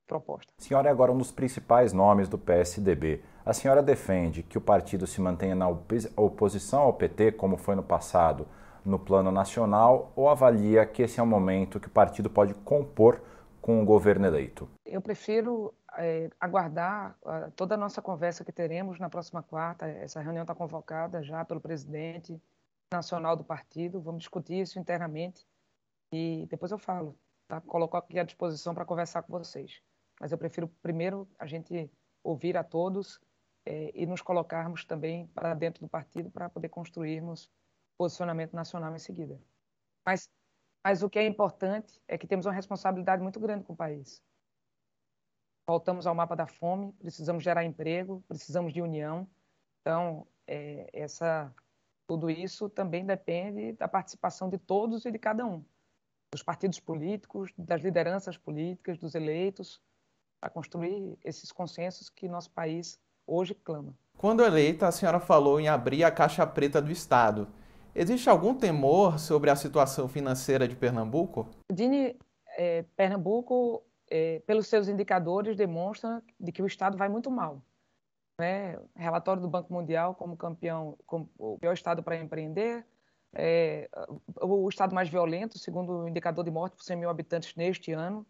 proposta. 0.06 0.52
A 0.56 0.62
senhora 0.62 0.88
é 0.88 0.92
agora 0.92 1.10
um 1.10 1.18
dos 1.18 1.32
principais 1.32 1.92
nomes 1.92 2.28
do 2.28 2.38
PSDB. 2.38 3.20
A 3.44 3.52
senhora 3.52 3.82
defende 3.82 4.44
que 4.44 4.56
o 4.56 4.60
partido 4.60 5.04
se 5.04 5.20
mantenha 5.20 5.56
na 5.56 5.68
oposição 5.68 6.82
ao 6.82 6.92
PT, 6.92 7.32
como 7.32 7.56
foi 7.56 7.74
no 7.74 7.82
passado, 7.82 8.46
no 8.84 9.00
plano 9.00 9.32
nacional, 9.32 10.12
ou 10.14 10.28
avalia 10.28 10.86
que 10.86 11.02
esse 11.02 11.18
é 11.18 11.22
um 11.24 11.26
momento 11.26 11.80
que 11.80 11.88
o 11.88 11.90
partido 11.90 12.30
pode 12.30 12.54
compor 12.54 13.20
com 13.60 13.82
o 13.82 13.84
governo 13.84 14.24
eleito? 14.24 14.68
Eu 14.84 15.00
prefiro 15.00 15.74
é, 15.98 16.30
aguardar 16.40 17.16
uh, 17.22 17.50
toda 17.52 17.74
a 17.74 17.78
nossa 17.78 18.02
conversa 18.02 18.44
que 18.44 18.52
teremos 18.52 18.98
na 18.98 19.10
próxima 19.10 19.42
quarta. 19.42 19.86
Essa 19.86 20.20
reunião 20.20 20.42
está 20.42 20.54
convocada 20.54 21.22
já 21.22 21.44
pelo 21.44 21.60
presidente 21.60 22.40
nacional 22.92 23.36
do 23.36 23.44
partido. 23.44 24.00
Vamos 24.00 24.20
discutir 24.20 24.60
isso 24.60 24.78
internamente 24.78 25.46
e 26.12 26.46
depois 26.48 26.72
eu 26.72 26.78
falo. 26.78 27.18
Tá? 27.48 27.60
Coloco 27.60 27.96
aqui 27.96 28.18
à 28.18 28.24
disposição 28.24 28.74
para 28.74 28.84
conversar 28.84 29.22
com 29.22 29.32
vocês 29.32 29.82
mas 30.20 30.32
eu 30.32 30.38
prefiro 30.38 30.68
primeiro 30.82 31.28
a 31.38 31.46
gente 31.46 31.90
ouvir 32.22 32.56
a 32.56 32.64
todos 32.64 33.20
é, 33.64 33.92
e 33.94 34.06
nos 34.06 34.22
colocarmos 34.22 34.84
também 34.84 35.26
para 35.28 35.54
dentro 35.54 35.82
do 35.82 35.88
partido 35.88 36.30
para 36.30 36.48
poder 36.48 36.68
construirmos 36.68 37.50
posicionamento 37.98 38.54
nacional 38.54 38.94
em 38.94 38.98
seguida. 38.98 39.40
Mas 40.04 40.28
Mas 40.84 41.02
o 41.02 41.10
que 41.10 41.18
é 41.18 41.26
importante 41.26 42.00
é 42.06 42.16
que 42.16 42.26
temos 42.26 42.46
uma 42.46 42.52
responsabilidade 42.52 43.22
muito 43.22 43.40
grande 43.40 43.64
com 43.64 43.72
o 43.72 43.76
país. 43.76 44.22
Voltamos 45.68 46.06
ao 46.06 46.14
mapa 46.14 46.36
da 46.36 46.46
fome, 46.46 46.92
precisamos 46.92 47.42
gerar 47.42 47.64
emprego, 47.64 48.22
precisamos 48.28 48.72
de 48.72 48.80
união. 48.80 49.26
Então, 49.80 50.26
é, 50.46 50.88
essa, 50.92 51.52
tudo 52.06 52.30
isso 52.30 52.68
também 52.68 53.04
depende 53.04 53.72
da 53.72 53.88
participação 53.88 54.48
de 54.48 54.58
todos 54.58 55.04
e 55.04 55.10
de 55.10 55.18
cada 55.18 55.44
um, 55.44 55.64
dos 56.32 56.42
partidos 56.42 56.78
políticos, 56.78 57.52
das 57.58 57.82
lideranças 57.82 58.36
políticas, 58.36 58.96
dos 58.96 59.14
eleitos, 59.16 59.80
para 60.40 60.50
construir 60.50 61.18
esses 61.24 61.50
consensos 61.50 62.08
que 62.08 62.28
nosso 62.28 62.50
país 62.50 63.00
hoje 63.26 63.54
clama. 63.54 63.92
Quando 64.16 64.44
eleita, 64.44 64.86
a 64.86 64.92
senhora 64.92 65.18
falou 65.18 65.60
em 65.60 65.68
abrir 65.68 66.04
a 66.04 66.10
caixa 66.10 66.46
preta 66.46 66.80
do 66.80 66.92
Estado. 66.92 67.48
Existe 67.94 68.28
algum 68.30 68.54
temor 68.54 69.18
sobre 69.18 69.50
a 69.50 69.56
situação 69.56 70.08
financeira 70.08 70.68
de 70.68 70.76
Pernambuco? 70.76 71.48
Dini, 71.72 72.16
é, 72.56 72.84
Pernambuco, 72.94 73.82
é, 74.08 74.40
pelos 74.40 74.66
seus 74.66 74.88
indicadores, 74.88 75.56
demonstra 75.56 76.22
de 76.38 76.52
que 76.52 76.62
o 76.62 76.66
Estado 76.66 76.96
vai 76.96 77.08
muito 77.08 77.30
mal. 77.30 77.62
Né? 78.38 78.78
Relatório 78.94 79.40
do 79.40 79.48
Banco 79.48 79.72
Mundial 79.72 80.14
como 80.14 80.36
campeão, 80.36 80.96
como 81.06 81.30
o 81.38 81.58
pior 81.58 81.72
Estado 81.72 82.02
para 82.02 82.16
empreender, 82.16 82.86
é, 83.34 83.88
o 84.40 84.68
Estado 84.68 84.94
mais 84.94 85.08
violento, 85.08 85.58
segundo 85.58 85.92
o 85.92 86.08
indicador 86.08 86.44
de 86.44 86.50
morte 86.50 86.76
por 86.76 86.82
100 86.84 86.96
mil 86.96 87.10
habitantes 87.10 87.54
neste 87.54 87.92
ano. 87.92 88.26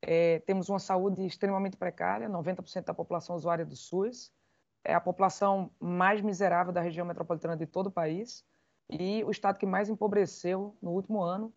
É, 0.00 0.38
temos 0.40 0.68
uma 0.68 0.78
saúde 0.78 1.26
extremamente 1.26 1.76
precária, 1.76 2.28
90% 2.28 2.84
da 2.84 2.94
população 2.94 3.34
usuária 3.34 3.64
do 3.66 3.74
SUS, 3.74 4.32
é 4.84 4.94
a 4.94 5.00
população 5.00 5.70
mais 5.78 6.20
miserável 6.22 6.72
da 6.72 6.80
região 6.80 7.04
metropolitana 7.04 7.56
de 7.56 7.66
todo 7.66 7.88
o 7.88 7.90
país 7.90 8.44
e 8.88 9.22
o 9.24 9.30
estado 9.30 9.58
que 9.58 9.66
mais 9.66 9.88
empobreceu 9.88 10.76
no 10.80 10.92
último 10.92 11.20
ano. 11.20 11.52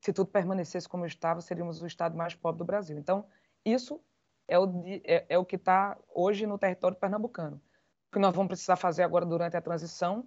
Se 0.00 0.12
tudo 0.12 0.30
permanecesse 0.30 0.88
como 0.88 1.04
estava, 1.04 1.40
seríamos 1.40 1.82
o 1.82 1.86
estado 1.86 2.16
mais 2.16 2.34
pobre 2.34 2.58
do 2.58 2.64
Brasil. 2.64 2.98
Então, 2.98 3.26
isso 3.64 4.00
é 4.48 4.58
o, 4.58 4.82
é, 5.04 5.26
é 5.28 5.38
o 5.38 5.44
que 5.44 5.56
está 5.56 5.96
hoje 6.14 6.46
no 6.46 6.58
território 6.58 6.96
pernambucano. 6.96 7.60
O 8.08 8.12
que 8.12 8.18
nós 8.18 8.34
vamos 8.34 8.48
precisar 8.48 8.76
fazer 8.76 9.02
agora 9.02 9.26
durante 9.26 9.56
a 9.56 9.60
transição 9.60 10.26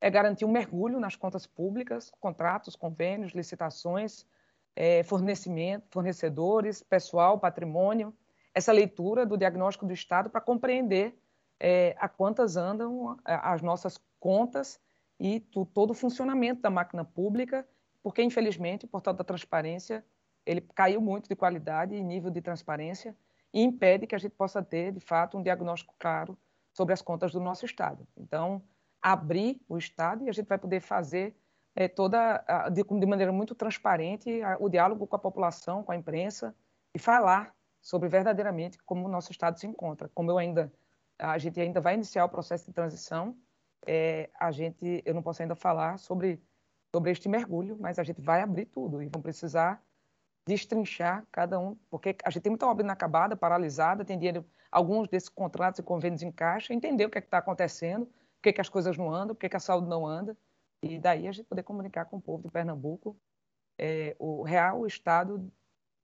é 0.00 0.08
garantir 0.08 0.44
um 0.44 0.50
mergulho 0.50 1.00
nas 1.00 1.16
contas 1.16 1.46
públicas, 1.46 2.10
contratos, 2.20 2.76
convênios, 2.76 3.32
licitações, 3.32 4.24
é, 4.74 5.02
fornecimento, 5.02 5.88
fornecedores, 5.90 6.82
pessoal, 6.82 7.38
patrimônio, 7.38 8.14
essa 8.54 8.72
leitura 8.72 9.26
do 9.26 9.36
diagnóstico 9.36 9.84
do 9.84 9.92
Estado 9.92 10.30
para 10.30 10.40
compreender 10.40 11.18
é, 11.60 11.96
a 11.98 12.08
quantas 12.08 12.56
andam 12.56 13.18
as 13.24 13.60
nossas 13.60 14.00
contas 14.20 14.80
e 15.18 15.40
todo 15.40 15.90
o 15.90 15.94
funcionamento 15.94 16.62
da 16.62 16.70
máquina 16.70 17.04
pública, 17.04 17.66
porque, 18.08 18.22
infelizmente, 18.22 18.86
o 18.86 18.88
portal 18.88 19.12
da 19.12 19.22
transparência 19.22 20.02
ele 20.46 20.62
caiu 20.74 20.98
muito 20.98 21.28
de 21.28 21.36
qualidade 21.36 21.94
e 21.94 22.02
nível 22.02 22.30
de 22.30 22.40
transparência 22.40 23.14
e 23.52 23.62
impede 23.62 24.06
que 24.06 24.14
a 24.14 24.18
gente 24.18 24.32
possa 24.32 24.62
ter, 24.62 24.92
de 24.92 25.00
fato, 25.00 25.36
um 25.36 25.42
diagnóstico 25.42 25.94
claro 25.98 26.34
sobre 26.72 26.94
as 26.94 27.02
contas 27.02 27.32
do 27.32 27.38
nosso 27.38 27.66
Estado. 27.66 28.08
Então, 28.16 28.62
abrir 29.02 29.60
o 29.68 29.76
Estado 29.76 30.24
e 30.24 30.30
a 30.30 30.32
gente 30.32 30.46
vai 30.46 30.56
poder 30.56 30.80
fazer 30.80 31.36
é, 31.76 31.86
toda, 31.86 32.42
de, 32.72 32.82
de, 32.82 33.06
maneira 33.06 33.30
muito 33.30 33.54
transparente, 33.54 34.40
a, 34.40 34.56
o 34.58 34.70
diálogo 34.70 35.06
com 35.06 35.16
a 35.16 35.18
população, 35.18 35.82
com 35.82 35.92
a 35.92 35.96
imprensa 35.96 36.56
e 36.94 36.98
falar 36.98 37.54
sobre 37.78 38.08
verdadeiramente 38.08 38.78
como 38.84 39.04
o 39.04 39.10
nosso 39.10 39.32
Estado 39.32 39.60
se 39.60 39.66
encontra. 39.66 40.08
Como 40.14 40.30
eu 40.30 40.38
ainda, 40.38 40.72
a 41.18 41.36
gente 41.36 41.60
ainda 41.60 41.78
vai 41.78 41.92
iniciar 41.92 42.24
o 42.24 42.30
processo 42.30 42.64
de 42.64 42.72
transição, 42.72 43.36
é, 43.86 44.30
a 44.40 44.50
gente, 44.50 45.02
eu 45.04 45.14
não 45.14 45.22
posso 45.22 45.42
ainda 45.42 45.54
falar 45.54 45.98
sobre, 45.98 46.42
sobre 46.98 47.12
este 47.12 47.28
mergulho, 47.28 47.78
mas 47.78 47.96
a 48.00 48.02
gente 48.02 48.20
vai 48.20 48.42
abrir 48.42 48.66
tudo 48.66 49.00
e 49.00 49.08
vão 49.08 49.22
precisar 49.22 49.80
destrinchar 50.48 51.24
cada 51.30 51.56
um, 51.56 51.76
porque 51.88 52.16
a 52.24 52.30
gente 52.30 52.42
tem 52.42 52.50
muita 52.50 52.66
obra 52.66 52.82
inacabada, 52.82 53.36
paralisada, 53.36 54.04
tem 54.04 54.18
dinheiro, 54.18 54.44
alguns 54.68 55.06
desses 55.06 55.28
contratos 55.28 55.78
e 55.78 55.82
convênios 55.82 56.22
em 56.22 56.32
caixa, 56.32 56.74
entender 56.74 57.04
o 57.04 57.10
que 57.10 57.18
é 57.18 57.20
está 57.20 57.38
acontecendo, 57.38 58.06
por 58.06 58.42
que, 58.42 58.52
que 58.52 58.60
as 58.60 58.68
coisas 58.68 58.98
não 58.98 59.14
andam, 59.14 59.28
por 59.28 59.40
que, 59.40 59.48
que 59.48 59.56
a 59.56 59.60
saúde 59.60 59.86
não 59.86 60.04
anda, 60.04 60.36
e 60.82 60.98
daí 60.98 61.28
a 61.28 61.32
gente 61.32 61.46
poder 61.46 61.62
comunicar 61.62 62.04
com 62.06 62.16
o 62.16 62.20
povo 62.20 62.42
de 62.42 62.50
Pernambuco 62.50 63.16
é, 63.78 64.16
o 64.18 64.42
real 64.42 64.84
estado 64.84 65.38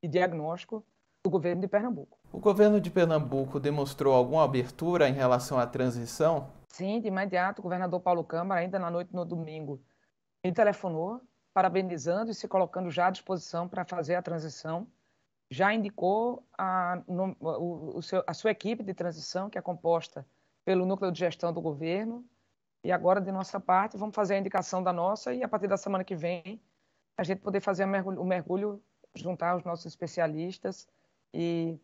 de 0.00 0.09
diagnóstico 0.09 0.87
do 1.24 1.30
governo 1.30 1.62
de 1.62 1.66
Pernambuco. 1.66 2.16
O 2.33 2.38
governo 2.38 2.80
de 2.80 2.90
Pernambuco 2.90 3.59
demonstrou 3.59 4.14
alguma 4.14 4.44
abertura 4.44 5.09
em 5.09 5.12
relação 5.12 5.59
à 5.59 5.66
transição? 5.66 6.52
Sim, 6.68 7.00
de 7.00 7.09
imediato, 7.09 7.61
o 7.61 7.62
governador 7.62 8.00
Paulo 8.00 8.22
Câmara, 8.22 8.61
ainda 8.61 8.78
na 8.78 8.90
noite 8.90 9.12
no 9.12 9.24
domingo, 9.24 9.80
me 10.44 10.52
telefonou, 10.52 11.22
parabenizando 11.54 12.30
e 12.30 12.35
se 12.35 12.46
colocando 12.46 12.90
já 12.90 13.07
à 13.07 13.11
disposição 13.11 13.66
para 13.66 13.85
fazer 13.85 14.14
a 14.14 14.22
transição. 14.22 14.87
Já 15.50 15.72
indicou 15.72 16.46
a, 16.57 17.02
no, 17.09 17.37
o, 17.40 17.98
o 17.98 18.02
seu, 18.02 18.22
a 18.26 18.35
sua 18.35 18.50
equipe 18.50 18.83
de 18.83 18.92
transição, 18.92 19.48
que 19.48 19.57
é 19.57 19.62
composta 19.62 20.26
pelo 20.64 20.85
núcleo 20.85 21.11
de 21.11 21.18
gestão 21.18 21.52
do 21.52 21.61
governo, 21.61 22.24
e 22.85 22.92
agora, 22.92 23.18
de 23.18 23.33
nossa 23.33 23.59
parte, 23.59 23.96
vamos 23.96 24.14
fazer 24.14 24.35
a 24.35 24.38
indicação 24.38 24.83
da 24.83 24.92
nossa 24.92 25.33
e 25.33 25.42
a 25.42 25.48
partir 25.48 25.66
da 25.66 25.76
semana 25.76 26.04
que 26.04 26.14
vem 26.14 26.61
a 27.16 27.24
gente 27.24 27.40
poder 27.40 27.61
fazer 27.61 27.87
mergulho, 27.87 28.20
o 28.20 28.24
mergulho 28.24 28.83
juntar 29.14 29.57
os 29.57 29.64
nossos 29.64 29.87
especialistas 29.87 30.87
e 31.33 31.80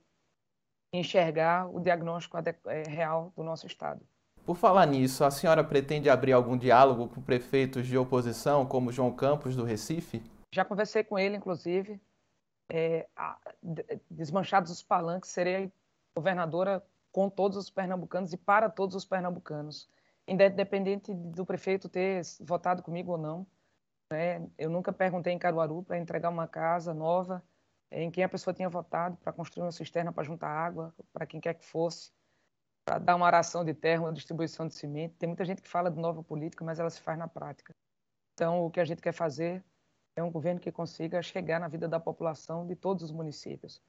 enxergar 0.92 1.74
o 1.74 1.80
diagnóstico 1.80 2.36
é, 2.36 2.82
real 2.82 3.32
do 3.34 3.42
nosso 3.42 3.66
estado. 3.66 4.06
Por 4.44 4.56
falar 4.56 4.86
nisso, 4.86 5.24
a 5.24 5.30
senhora 5.30 5.62
pretende 5.62 6.10
abrir 6.10 6.32
algum 6.32 6.56
diálogo 6.56 7.08
com 7.08 7.20
prefeitos 7.20 7.86
de 7.86 7.96
oposição, 7.96 8.66
como 8.66 8.92
João 8.92 9.12
Campos, 9.12 9.54
do 9.54 9.64
Recife? 9.64 10.22
Já 10.52 10.64
conversei 10.64 11.04
com 11.04 11.18
ele, 11.18 11.36
inclusive. 11.36 12.00
É, 12.72 13.06
desmanchados 14.10 14.70
os 14.70 14.82
palanques, 14.82 15.30
serei 15.30 15.72
governadora 16.14 16.82
com 17.12 17.28
todos 17.28 17.58
os 17.58 17.70
pernambucanos 17.70 18.32
e 18.32 18.36
para 18.36 18.70
todos 18.70 18.94
os 18.94 19.04
pernambucanos 19.04 19.88
independente 20.30 21.12
do 21.12 21.44
prefeito 21.44 21.88
ter 21.88 22.22
votado 22.40 22.82
comigo 22.82 23.12
ou 23.12 23.18
não. 23.18 23.46
Né? 24.12 24.46
Eu 24.56 24.70
nunca 24.70 24.92
perguntei 24.92 25.32
em 25.32 25.38
Caruaru 25.38 25.82
para 25.82 25.98
entregar 25.98 26.28
uma 26.28 26.46
casa 26.46 26.94
nova 26.94 27.42
em 27.90 28.10
quem 28.10 28.22
a 28.22 28.28
pessoa 28.28 28.54
tinha 28.54 28.68
votado 28.68 29.16
para 29.16 29.32
construir 29.32 29.64
uma 29.64 29.72
cisterna 29.72 30.12
para 30.12 30.22
juntar 30.22 30.48
água, 30.48 30.94
para 31.12 31.26
quem 31.26 31.40
quer 31.40 31.54
que 31.54 31.64
fosse, 31.64 32.12
para 32.90 32.98
dar 32.98 33.14
uma 33.14 33.26
aração 33.28 33.64
de 33.64 33.72
terra, 33.72 34.02
uma 34.02 34.12
distribuição 34.12 34.66
de 34.66 34.74
cimento. 34.74 35.14
Tem 35.16 35.28
muita 35.28 35.44
gente 35.44 35.62
que 35.62 35.68
fala 35.68 35.88
de 35.88 36.00
nova 36.00 36.24
política, 36.24 36.64
mas 36.64 36.80
ela 36.80 36.90
se 36.90 37.00
faz 37.00 37.16
na 37.16 37.28
prática. 37.28 37.72
Então, 38.34 38.66
o 38.66 38.70
que 38.70 38.80
a 38.80 38.84
gente 38.84 39.00
quer 39.00 39.12
fazer 39.12 39.62
é 40.16 40.22
um 40.24 40.28
governo 40.28 40.58
que 40.58 40.72
consiga 40.72 41.22
chegar 41.22 41.60
na 41.60 41.68
vida 41.68 41.86
da 41.86 42.00
população 42.00 42.66
de 42.66 42.74
todos 42.74 43.04
os 43.04 43.12
municípios. 43.12 43.80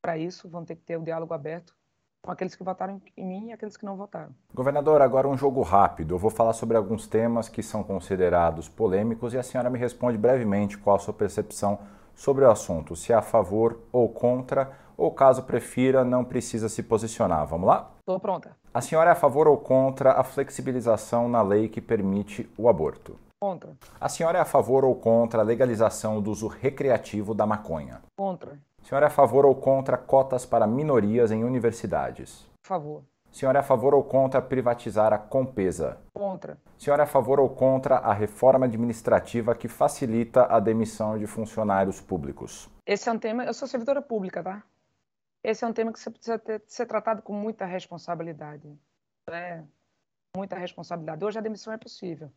Para 0.00 0.16
isso, 0.16 0.48
vão 0.48 0.64
ter 0.64 0.76
que 0.76 0.82
ter 0.82 0.96
o 0.96 1.02
diálogo 1.02 1.34
aberto 1.34 1.76
com 2.22 2.30
aqueles 2.30 2.56
que 2.56 2.64
votaram 2.64 3.02
em 3.18 3.26
mim 3.26 3.48
e 3.48 3.52
aqueles 3.52 3.76
que 3.76 3.84
não 3.84 3.98
votaram. 3.98 4.34
Governador, 4.54 5.02
agora 5.02 5.28
um 5.28 5.36
jogo 5.36 5.60
rápido. 5.60 6.14
Eu 6.14 6.18
vou 6.18 6.30
falar 6.30 6.54
sobre 6.54 6.74
alguns 6.74 7.06
temas 7.06 7.50
que 7.50 7.62
são 7.62 7.84
considerados 7.84 8.66
polêmicos 8.66 9.34
e 9.34 9.38
a 9.38 9.42
senhora 9.42 9.68
me 9.68 9.78
responde 9.78 10.16
brevemente 10.16 10.78
qual 10.78 10.96
a 10.96 11.00
sua 11.00 11.12
percepção 11.12 11.80
sobre 12.14 12.46
o 12.46 12.50
assunto, 12.50 12.96
se 12.96 13.12
é 13.12 13.14
a 13.14 13.20
favor 13.20 13.78
ou 13.92 14.08
contra, 14.08 14.72
ou 14.98 15.12
caso 15.12 15.44
prefira, 15.44 16.04
não 16.04 16.24
precisa 16.24 16.68
se 16.68 16.82
posicionar. 16.82 17.46
Vamos 17.46 17.68
lá? 17.68 17.92
Estou 18.00 18.18
pronta. 18.18 18.56
A 18.74 18.80
senhora 18.80 19.10
é 19.10 19.12
a 19.12 19.16
favor 19.16 19.46
ou 19.46 19.56
contra 19.56 20.12
a 20.12 20.24
flexibilização 20.24 21.28
na 21.28 21.40
lei 21.40 21.68
que 21.68 21.80
permite 21.80 22.50
o 22.58 22.68
aborto? 22.68 23.16
Contra. 23.40 23.70
A 24.00 24.08
senhora 24.08 24.38
é 24.38 24.40
a 24.40 24.44
favor 24.44 24.84
ou 24.84 24.96
contra 24.96 25.40
a 25.40 25.44
legalização 25.44 26.20
do 26.20 26.32
uso 26.32 26.48
recreativo 26.48 27.32
da 27.32 27.46
maconha? 27.46 28.02
Contra. 28.16 28.58
A 28.82 28.84
senhora 28.84 29.06
é 29.06 29.08
a 29.08 29.10
favor 29.10 29.46
ou 29.46 29.54
contra 29.54 29.96
cotas 29.96 30.44
para 30.44 30.66
minorias 30.66 31.30
em 31.30 31.44
universidades? 31.44 32.44
A 32.64 32.68
favor. 32.68 33.02
A 33.30 33.34
senhora 33.34 33.58
é 33.58 33.60
a 33.60 33.64
favor 33.64 33.94
ou 33.94 34.02
contra 34.02 34.42
privatizar 34.42 35.12
a 35.12 35.18
Compesa? 35.18 35.98
Contra. 36.12 36.54
A 36.54 36.80
senhora 36.80 37.02
é 37.02 37.04
a 37.04 37.06
favor 37.06 37.38
ou 37.38 37.48
contra 37.48 37.98
a 37.98 38.12
reforma 38.12 38.66
administrativa 38.66 39.54
que 39.54 39.68
facilita 39.68 40.46
a 40.46 40.58
demissão 40.58 41.16
de 41.16 41.26
funcionários 41.26 42.00
públicos? 42.00 42.68
Esse 42.84 43.08
é 43.08 43.12
um 43.12 43.18
tema. 43.18 43.44
Eu 43.44 43.54
sou 43.54 43.68
servidora 43.68 44.02
pública, 44.02 44.42
tá? 44.42 44.62
Esse 45.48 45.64
é 45.64 45.66
um 45.66 45.72
tema 45.72 45.90
que 45.90 46.10
precisa 46.10 46.38
ter, 46.38 46.62
ser 46.66 46.84
tratado 46.84 47.22
com 47.22 47.32
muita 47.32 47.64
responsabilidade. 47.64 48.68
Né? 49.30 49.66
Muita 50.36 50.58
responsabilidade. 50.58 51.24
Hoje 51.24 51.38
a 51.38 51.40
demissão 51.40 51.72
é 51.72 51.78
possível. 51.78 52.30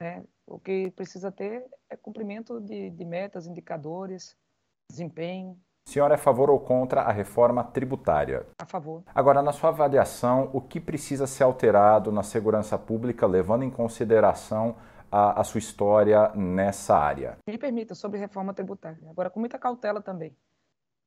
Né? 0.00 0.24
O 0.46 0.56
que 0.56 0.92
precisa 0.92 1.32
ter 1.32 1.66
é 1.90 1.96
cumprimento 1.96 2.60
de, 2.60 2.90
de 2.90 3.04
metas, 3.04 3.48
indicadores, 3.48 4.36
desempenho, 4.88 5.60
senhora 5.88 6.14
é 6.14 6.16
a 6.16 6.18
favor 6.18 6.48
ou 6.48 6.60
contra 6.60 7.00
a 7.00 7.10
reforma 7.10 7.64
tributária? 7.64 8.46
A 8.60 8.66
favor. 8.66 9.02
Agora, 9.12 9.42
na 9.42 9.52
sua 9.52 9.70
avaliação, 9.70 10.48
o 10.52 10.60
que 10.60 10.80
precisa 10.80 11.26
ser 11.26 11.42
alterado 11.42 12.12
na 12.12 12.22
segurança 12.22 12.78
pública, 12.78 13.26
levando 13.26 13.64
em 13.64 13.70
consideração 13.70 14.76
a, 15.10 15.40
a 15.40 15.44
sua 15.44 15.58
história 15.58 16.30
nessa 16.34 16.96
área? 16.96 17.38
Me 17.48 17.58
permita, 17.58 17.94
sobre 17.94 18.20
reforma 18.20 18.54
tributária. 18.54 19.08
Agora, 19.10 19.30
com 19.30 19.40
muita 19.40 19.58
cautela 19.58 20.00
também. 20.00 20.36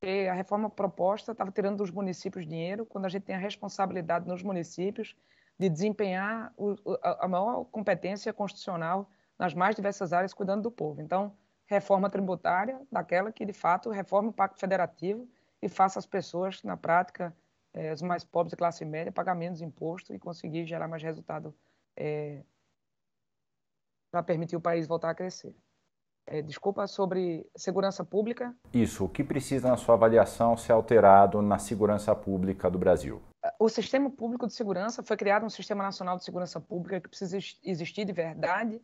Porque 0.00 0.28
a 0.30 0.34
reforma 0.34 0.70
proposta 0.70 1.32
estava 1.32 1.52
tirando 1.52 1.76
dos 1.76 1.90
municípios 1.90 2.46
dinheiro, 2.46 2.86
quando 2.86 3.04
a 3.04 3.08
gente 3.08 3.24
tem 3.24 3.34
a 3.34 3.38
responsabilidade 3.38 4.26
nos 4.26 4.42
municípios 4.42 5.14
de 5.58 5.68
desempenhar 5.68 6.54
o, 6.56 6.74
a 7.02 7.28
maior 7.28 7.64
competência 7.66 8.32
constitucional 8.32 9.10
nas 9.38 9.52
mais 9.52 9.76
diversas 9.76 10.14
áreas, 10.14 10.32
cuidando 10.32 10.62
do 10.62 10.70
povo. 10.70 11.02
Então, 11.02 11.36
reforma 11.66 12.08
tributária, 12.08 12.80
daquela 12.90 13.30
que 13.30 13.44
de 13.44 13.52
fato 13.52 13.90
reforme 13.90 14.30
o 14.30 14.32
Pacto 14.32 14.58
Federativo 14.58 15.28
e 15.60 15.68
faça 15.68 15.98
as 15.98 16.06
pessoas, 16.06 16.62
na 16.62 16.78
prática, 16.78 17.36
os 17.92 18.00
mais 18.00 18.24
pobres 18.24 18.50
de 18.50 18.56
classe 18.56 18.84
média, 18.86 19.12
pagar 19.12 19.34
menos 19.34 19.60
imposto 19.60 20.14
e 20.14 20.18
conseguir 20.18 20.64
gerar 20.64 20.88
mais 20.88 21.02
resultado 21.02 21.54
é, 21.94 22.42
para 24.10 24.22
permitir 24.22 24.56
o 24.56 24.60
país 24.60 24.86
voltar 24.86 25.10
a 25.10 25.14
crescer. 25.14 25.54
É, 26.32 26.40
desculpa, 26.40 26.86
sobre 26.86 27.44
segurança 27.56 28.04
pública. 28.04 28.54
Isso, 28.72 29.04
o 29.04 29.08
que 29.08 29.24
precisa, 29.24 29.68
na 29.68 29.76
sua 29.76 29.96
avaliação, 29.96 30.56
ser 30.56 30.70
alterado 30.70 31.42
na 31.42 31.58
segurança 31.58 32.14
pública 32.14 32.70
do 32.70 32.78
Brasil? 32.78 33.20
O 33.58 33.68
sistema 33.68 34.08
público 34.08 34.46
de 34.46 34.52
segurança 34.52 35.02
foi 35.02 35.16
criado 35.16 35.44
um 35.44 35.50
sistema 35.50 35.82
nacional 35.82 36.16
de 36.16 36.22
segurança 36.22 36.60
pública 36.60 37.00
que 37.00 37.08
precisa 37.08 37.36
existir 37.64 38.04
de 38.04 38.12
verdade. 38.12 38.80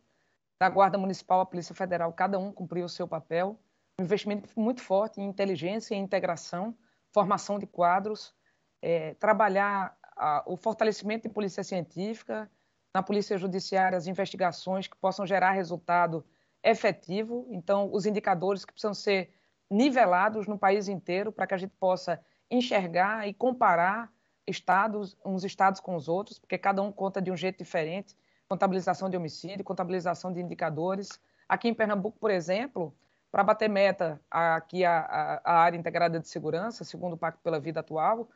Da 0.59 0.69
Guarda 0.69 0.97
Municipal 0.97 1.39
à 1.39 1.45
Polícia 1.45 1.73
Federal, 1.73 2.11
cada 2.11 2.37
um 2.37 2.51
cumpriu 2.51 2.83
o 2.83 2.89
seu 2.89 3.07
papel. 3.07 3.57
Um 3.97 4.03
investimento 4.03 4.49
muito 4.59 4.81
forte 4.81 5.21
em 5.21 5.25
inteligência 5.25 5.95
e 5.95 5.97
integração, 5.97 6.75
formação 7.13 7.57
de 7.57 7.65
quadros, 7.65 8.35
é, 8.81 9.13
trabalhar 9.13 9.95
a, 10.17 10.43
o 10.45 10.57
fortalecimento 10.57 11.29
de 11.29 11.33
polícia 11.33 11.63
científica, 11.63 12.51
na 12.93 13.01
polícia 13.01 13.37
judiciária, 13.37 13.97
as 13.97 14.05
investigações 14.05 14.85
que 14.85 14.97
possam 14.97 15.25
gerar 15.25 15.51
resultado 15.51 16.25
efetivo. 16.69 17.47
Então, 17.49 17.89
os 17.91 18.05
indicadores 18.05 18.65
que 18.65 18.73
precisam 18.73 18.93
ser 18.93 19.33
nivelados 19.69 20.47
no 20.47 20.57
país 20.57 20.87
inteiro 20.87 21.31
para 21.31 21.47
que 21.47 21.53
a 21.53 21.57
gente 21.57 21.73
possa 21.79 22.19
enxergar 22.49 23.27
e 23.27 23.33
comparar 23.33 24.11
estados, 24.45 25.17
uns 25.25 25.43
estados 25.43 25.79
com 25.79 25.95
os 25.95 26.07
outros, 26.07 26.39
porque 26.39 26.57
cada 26.57 26.81
um 26.81 26.91
conta 26.91 27.21
de 27.21 27.31
um 27.31 27.35
jeito 27.35 27.57
diferente. 27.57 28.15
Contabilização 28.47 29.09
de 29.09 29.17
homicídio, 29.17 29.63
contabilização 29.63 30.31
de 30.31 30.39
indicadores. 30.39 31.19
Aqui 31.49 31.67
em 31.67 31.73
Pernambuco, 31.73 32.17
por 32.17 32.31
exemplo, 32.31 32.95
para 33.29 33.43
bater 33.43 33.69
meta 33.69 34.21
aqui 34.31 34.85
a, 34.85 34.99
a, 34.99 35.41
a, 35.43 35.59
área 35.59 35.77
integrada 35.77 36.17
de 36.17 36.29
segurança, 36.29 36.85
segundo 36.85 37.13
o 37.13 37.17
Pacto 37.17 37.41
pela 37.43 37.59
Vida 37.59 37.81
atual, 37.81 38.29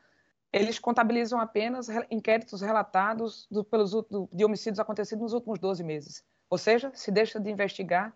eles 0.52 0.78
contabilizam 0.78 1.40
apenas 1.40 1.88
inquéritos 2.10 2.60
relatados 2.60 3.46
do, 3.50 3.64
pelos, 3.64 3.92
do, 3.92 4.28
de 4.30 4.44
homicídios 4.44 4.78
acontecidos 4.78 5.22
nos 5.22 5.32
últimos 5.32 5.58
12 5.58 5.82
meses. 5.82 6.22
Ou 6.50 6.58
seja, 6.58 6.92
se 6.94 7.10
deixa 7.10 7.40
de 7.40 7.50
investigar 7.50 8.14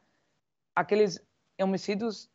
aqueles 0.77 1.19
homicídios 1.59 2.31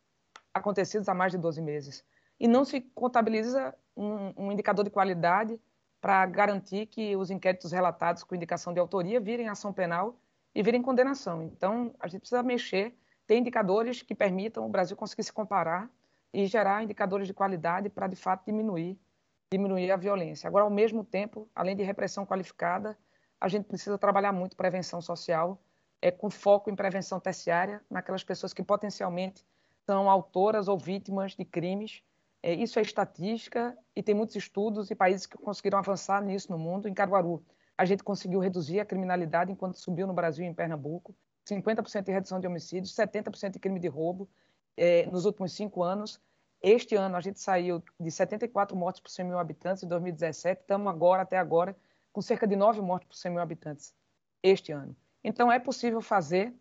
acontecidos 0.52 1.08
há 1.08 1.14
mais 1.14 1.30
de 1.30 1.38
12 1.38 1.62
meses. 1.62 2.04
E 2.40 2.48
não 2.48 2.64
se 2.64 2.80
contabiliza 2.80 3.72
um, 3.96 4.46
um 4.46 4.52
indicador 4.52 4.84
de 4.84 4.90
qualidade 4.90 5.60
para 6.00 6.26
garantir 6.26 6.86
que 6.86 7.14
os 7.14 7.30
inquéritos 7.30 7.70
relatados 7.70 8.24
com 8.24 8.34
indicação 8.34 8.74
de 8.74 8.80
autoria 8.80 9.20
virem 9.20 9.48
ação 9.48 9.72
penal 9.72 10.20
e 10.52 10.60
virem 10.60 10.82
condenação. 10.82 11.44
Então, 11.44 11.94
a 12.00 12.08
gente 12.08 12.22
precisa 12.22 12.42
mexer, 12.42 12.98
ter 13.26 13.36
indicadores 13.36 14.02
que 14.02 14.14
permitam 14.14 14.66
o 14.66 14.68
Brasil 14.68 14.96
conseguir 14.96 15.22
se 15.22 15.32
comparar 15.32 15.88
e 16.34 16.44
gerar 16.46 16.82
indicadores 16.82 17.28
de 17.28 17.32
qualidade 17.32 17.88
para, 17.88 18.08
de 18.08 18.16
fato, 18.16 18.44
diminuir, 18.44 18.98
diminuir 19.52 19.92
a 19.92 19.96
violência. 19.96 20.48
Agora, 20.48 20.64
ao 20.64 20.70
mesmo 20.70 21.04
tempo, 21.04 21.48
além 21.54 21.76
de 21.76 21.84
repressão 21.84 22.26
qualificada, 22.26 22.98
a 23.40 23.46
gente 23.46 23.64
precisa 23.66 23.96
trabalhar 23.96 24.32
muito 24.32 24.56
prevenção 24.56 25.00
social 25.00 25.62
é, 26.02 26.10
com 26.10 26.28
foco 26.28 26.68
em 26.68 26.74
prevenção 26.74 27.20
terciária, 27.20 27.80
naquelas 27.88 28.24
pessoas 28.24 28.52
que 28.52 28.62
potencialmente 28.62 29.46
são 29.86 30.10
autoras 30.10 30.66
ou 30.66 30.76
vítimas 30.76 31.36
de 31.36 31.44
crimes. 31.44 32.02
É, 32.42 32.52
isso 32.52 32.80
é 32.80 32.82
estatística 32.82 33.78
e 33.94 34.02
tem 34.02 34.14
muitos 34.14 34.34
estudos 34.34 34.90
e 34.90 34.96
países 34.96 35.26
que 35.26 35.38
conseguiram 35.38 35.78
avançar 35.78 36.20
nisso 36.20 36.50
no 36.50 36.58
mundo. 36.58 36.88
Em 36.88 36.92
Caruaru, 36.92 37.44
a 37.78 37.84
gente 37.84 38.02
conseguiu 38.02 38.40
reduzir 38.40 38.80
a 38.80 38.84
criminalidade 38.84 39.52
enquanto 39.52 39.76
subiu 39.76 40.06
no 40.08 40.12
Brasil 40.12 40.44
e 40.44 40.48
em 40.48 40.54
Pernambuco. 40.54 41.14
50% 41.48 42.04
de 42.04 42.12
redução 42.12 42.40
de 42.40 42.46
homicídios, 42.46 42.94
70% 42.94 43.52
de 43.52 43.58
crime 43.60 43.78
de 43.78 43.88
roubo 43.88 44.28
é, 44.76 45.06
nos 45.06 45.24
últimos 45.24 45.52
cinco 45.52 45.84
anos. 45.84 46.20
Este 46.60 46.94
ano 46.96 47.16
a 47.16 47.20
gente 47.20 47.40
saiu 47.40 47.82
de 47.98 48.10
74 48.10 48.76
mortes 48.76 49.00
por 49.00 49.10
100 49.10 49.24
mil 49.24 49.38
habitantes 49.38 49.82
em 49.82 49.88
2017, 49.88 50.60
estamos 50.60 50.86
agora, 50.86 51.22
até 51.22 51.36
agora, 51.36 51.76
com 52.12 52.20
cerca 52.20 52.46
de 52.46 52.54
9 52.54 52.80
mortes 52.80 53.08
por 53.08 53.16
100 53.16 53.32
mil 53.32 53.40
habitantes 53.40 53.94
este 54.42 54.70
ano. 54.70 54.96
Então, 55.24 55.50
é 55.50 55.58
possível 55.58 56.00
fazer, 56.00 56.52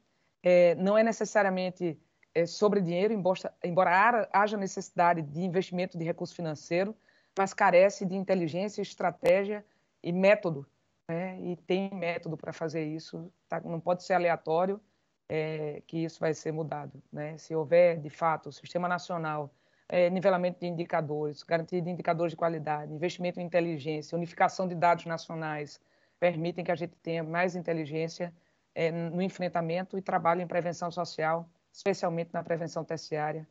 é, 0.44 0.76
não 0.76 0.98
é 0.98 1.04
necessariamente 1.04 2.00
é, 2.34 2.46
sobre 2.46 2.82
dinheiro, 2.82 3.14
embora, 3.14 3.54
embora 3.64 4.30
haja 4.32 4.58
necessidade 4.58 5.22
de 5.22 5.42
investimento 5.42 5.98
de 5.98 6.06
recurso 6.06 6.36
financeiro, 6.36 6.96
mas 7.38 7.54
carece 7.54 8.06
de 8.06 8.16
inteligência, 8.16 8.82
estratégia 8.82 9.66
e 10.04 10.12
método. 10.12 10.66
Né? 11.08 11.40
E 11.42 11.56
tem 11.56 11.94
método 11.94 12.38
para 12.38 12.54
fazer 12.54 12.86
isso, 12.86 13.32
tá? 13.48 13.60
não 13.62 13.80
pode 13.80 14.04
ser 14.04 14.14
aleatório 14.14 14.80
é, 15.28 15.82
que 15.88 16.04
isso 16.04 16.20
vai 16.20 16.34
ser 16.34 16.52
mudado. 16.52 17.02
Né? 17.12 17.38
Se 17.38 17.56
houver, 17.56 18.00
de 18.00 18.10
fato, 18.10 18.50
o 18.50 18.52
Sistema 18.52 18.88
Nacional, 18.88 19.54
é, 19.88 20.10
nivelamento 20.10 20.60
de 20.60 20.68
indicadores, 20.68 21.44
garantia 21.44 21.82
de 21.82 21.90
indicadores 21.90 22.32
de 22.32 22.38
qualidade, 22.38 22.94
investimento 22.94 23.40
em 23.40 23.46
inteligência, 23.46 24.16
unificação 24.16 24.68
de 24.68 24.76
dados 24.76 25.06
nacionais, 25.06 25.82
permitem 26.20 26.64
que 26.64 26.72
a 26.72 26.76
gente 26.76 26.96
tenha 26.98 27.24
mais 27.24 27.56
inteligência 27.56 28.34
é, 28.74 28.92
no 28.92 29.22
enfrentamento 29.22 29.98
e 29.98 30.02
trabalho 30.02 30.42
em 30.42 30.48
prevenção 30.48 30.92
social, 30.92 31.50
especialmente 31.72 32.32
na 32.34 32.44
prevenção 32.44 32.84
terciária. 32.84 33.48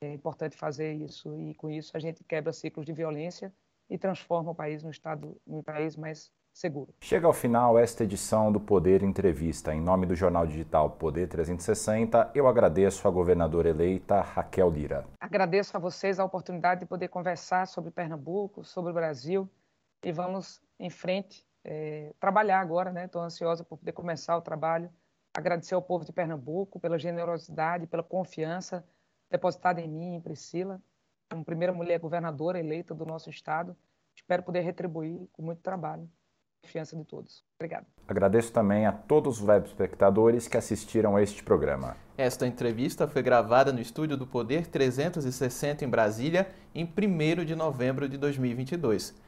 É 0.00 0.12
importante 0.12 0.56
fazer 0.56 0.92
isso 0.94 1.36
e 1.36 1.54
com 1.54 1.70
isso 1.70 1.96
a 1.96 2.00
gente 2.00 2.22
quebra 2.22 2.52
ciclos 2.52 2.86
de 2.86 2.92
violência 2.92 3.52
e 3.90 3.98
transforma 3.98 4.50
o 4.50 4.54
país 4.54 4.82
num 4.82 4.90
estado, 4.90 5.40
num 5.46 5.62
país 5.62 5.96
mais 5.96 6.30
seguro. 6.52 6.92
Chega 7.00 7.26
ao 7.26 7.32
final 7.32 7.78
esta 7.78 8.04
edição 8.04 8.52
do 8.52 8.60
Poder 8.60 9.02
Entrevista. 9.02 9.74
Em 9.74 9.80
nome 9.80 10.06
do 10.06 10.14
jornal 10.14 10.46
digital 10.46 10.90
Poder 10.90 11.28
360, 11.28 12.32
eu 12.34 12.46
agradeço 12.46 13.06
a 13.06 13.10
governadora 13.10 13.68
eleita 13.68 14.20
Raquel 14.20 14.70
Lira. 14.70 15.06
Agradeço 15.20 15.76
a 15.76 15.80
vocês 15.80 16.18
a 16.18 16.24
oportunidade 16.24 16.80
de 16.80 16.86
poder 16.86 17.08
conversar 17.08 17.66
sobre 17.66 17.90
Pernambuco, 17.90 18.64
sobre 18.64 18.90
o 18.90 18.94
Brasil 18.94 19.48
e 20.04 20.12
vamos 20.12 20.60
em 20.78 20.90
frente 20.90 21.47
é, 21.70 22.14
trabalhar 22.18 22.60
agora, 22.60 22.90
né? 22.90 23.04
Estou 23.04 23.20
ansiosa 23.20 23.62
por 23.62 23.76
poder 23.76 23.92
começar 23.92 24.34
o 24.38 24.40
trabalho. 24.40 24.90
Agradecer 25.36 25.74
ao 25.74 25.82
povo 25.82 26.02
de 26.02 26.12
Pernambuco 26.12 26.80
pela 26.80 26.98
generosidade, 26.98 27.86
pela 27.86 28.02
confiança 28.02 28.82
depositada 29.30 29.78
em 29.78 29.86
mim, 29.86 30.14
em 30.14 30.20
Priscila, 30.20 30.80
como 31.30 31.44
primeira 31.44 31.70
mulher 31.70 32.00
governadora 32.00 32.58
eleita 32.58 32.94
do 32.94 33.04
nosso 33.04 33.28
estado. 33.28 33.76
Espero 34.16 34.42
poder 34.42 34.60
retribuir 34.60 35.28
com 35.30 35.42
muito 35.42 35.60
trabalho. 35.60 36.08
Confiança 36.62 36.96
de 36.96 37.04
todos. 37.04 37.44
Obrigado. 37.60 37.86
Agradeço 38.08 38.50
também 38.50 38.86
a 38.86 38.92
todos 38.92 39.38
os 39.38 39.46
web 39.46 39.66
espectadores 39.66 40.48
que 40.48 40.56
assistiram 40.56 41.16
a 41.16 41.22
este 41.22 41.44
programa. 41.44 41.96
Esta 42.16 42.46
entrevista 42.46 43.06
foi 43.06 43.22
gravada 43.22 43.70
no 43.72 43.80
estúdio 43.80 44.16
do 44.16 44.26
Poder 44.26 44.66
360 44.66 45.84
em 45.84 45.88
Brasília 45.88 46.50
em 46.74 46.84
1 46.84 47.44
de 47.44 47.54
novembro 47.54 48.08
de 48.08 48.16
2022. 48.16 49.27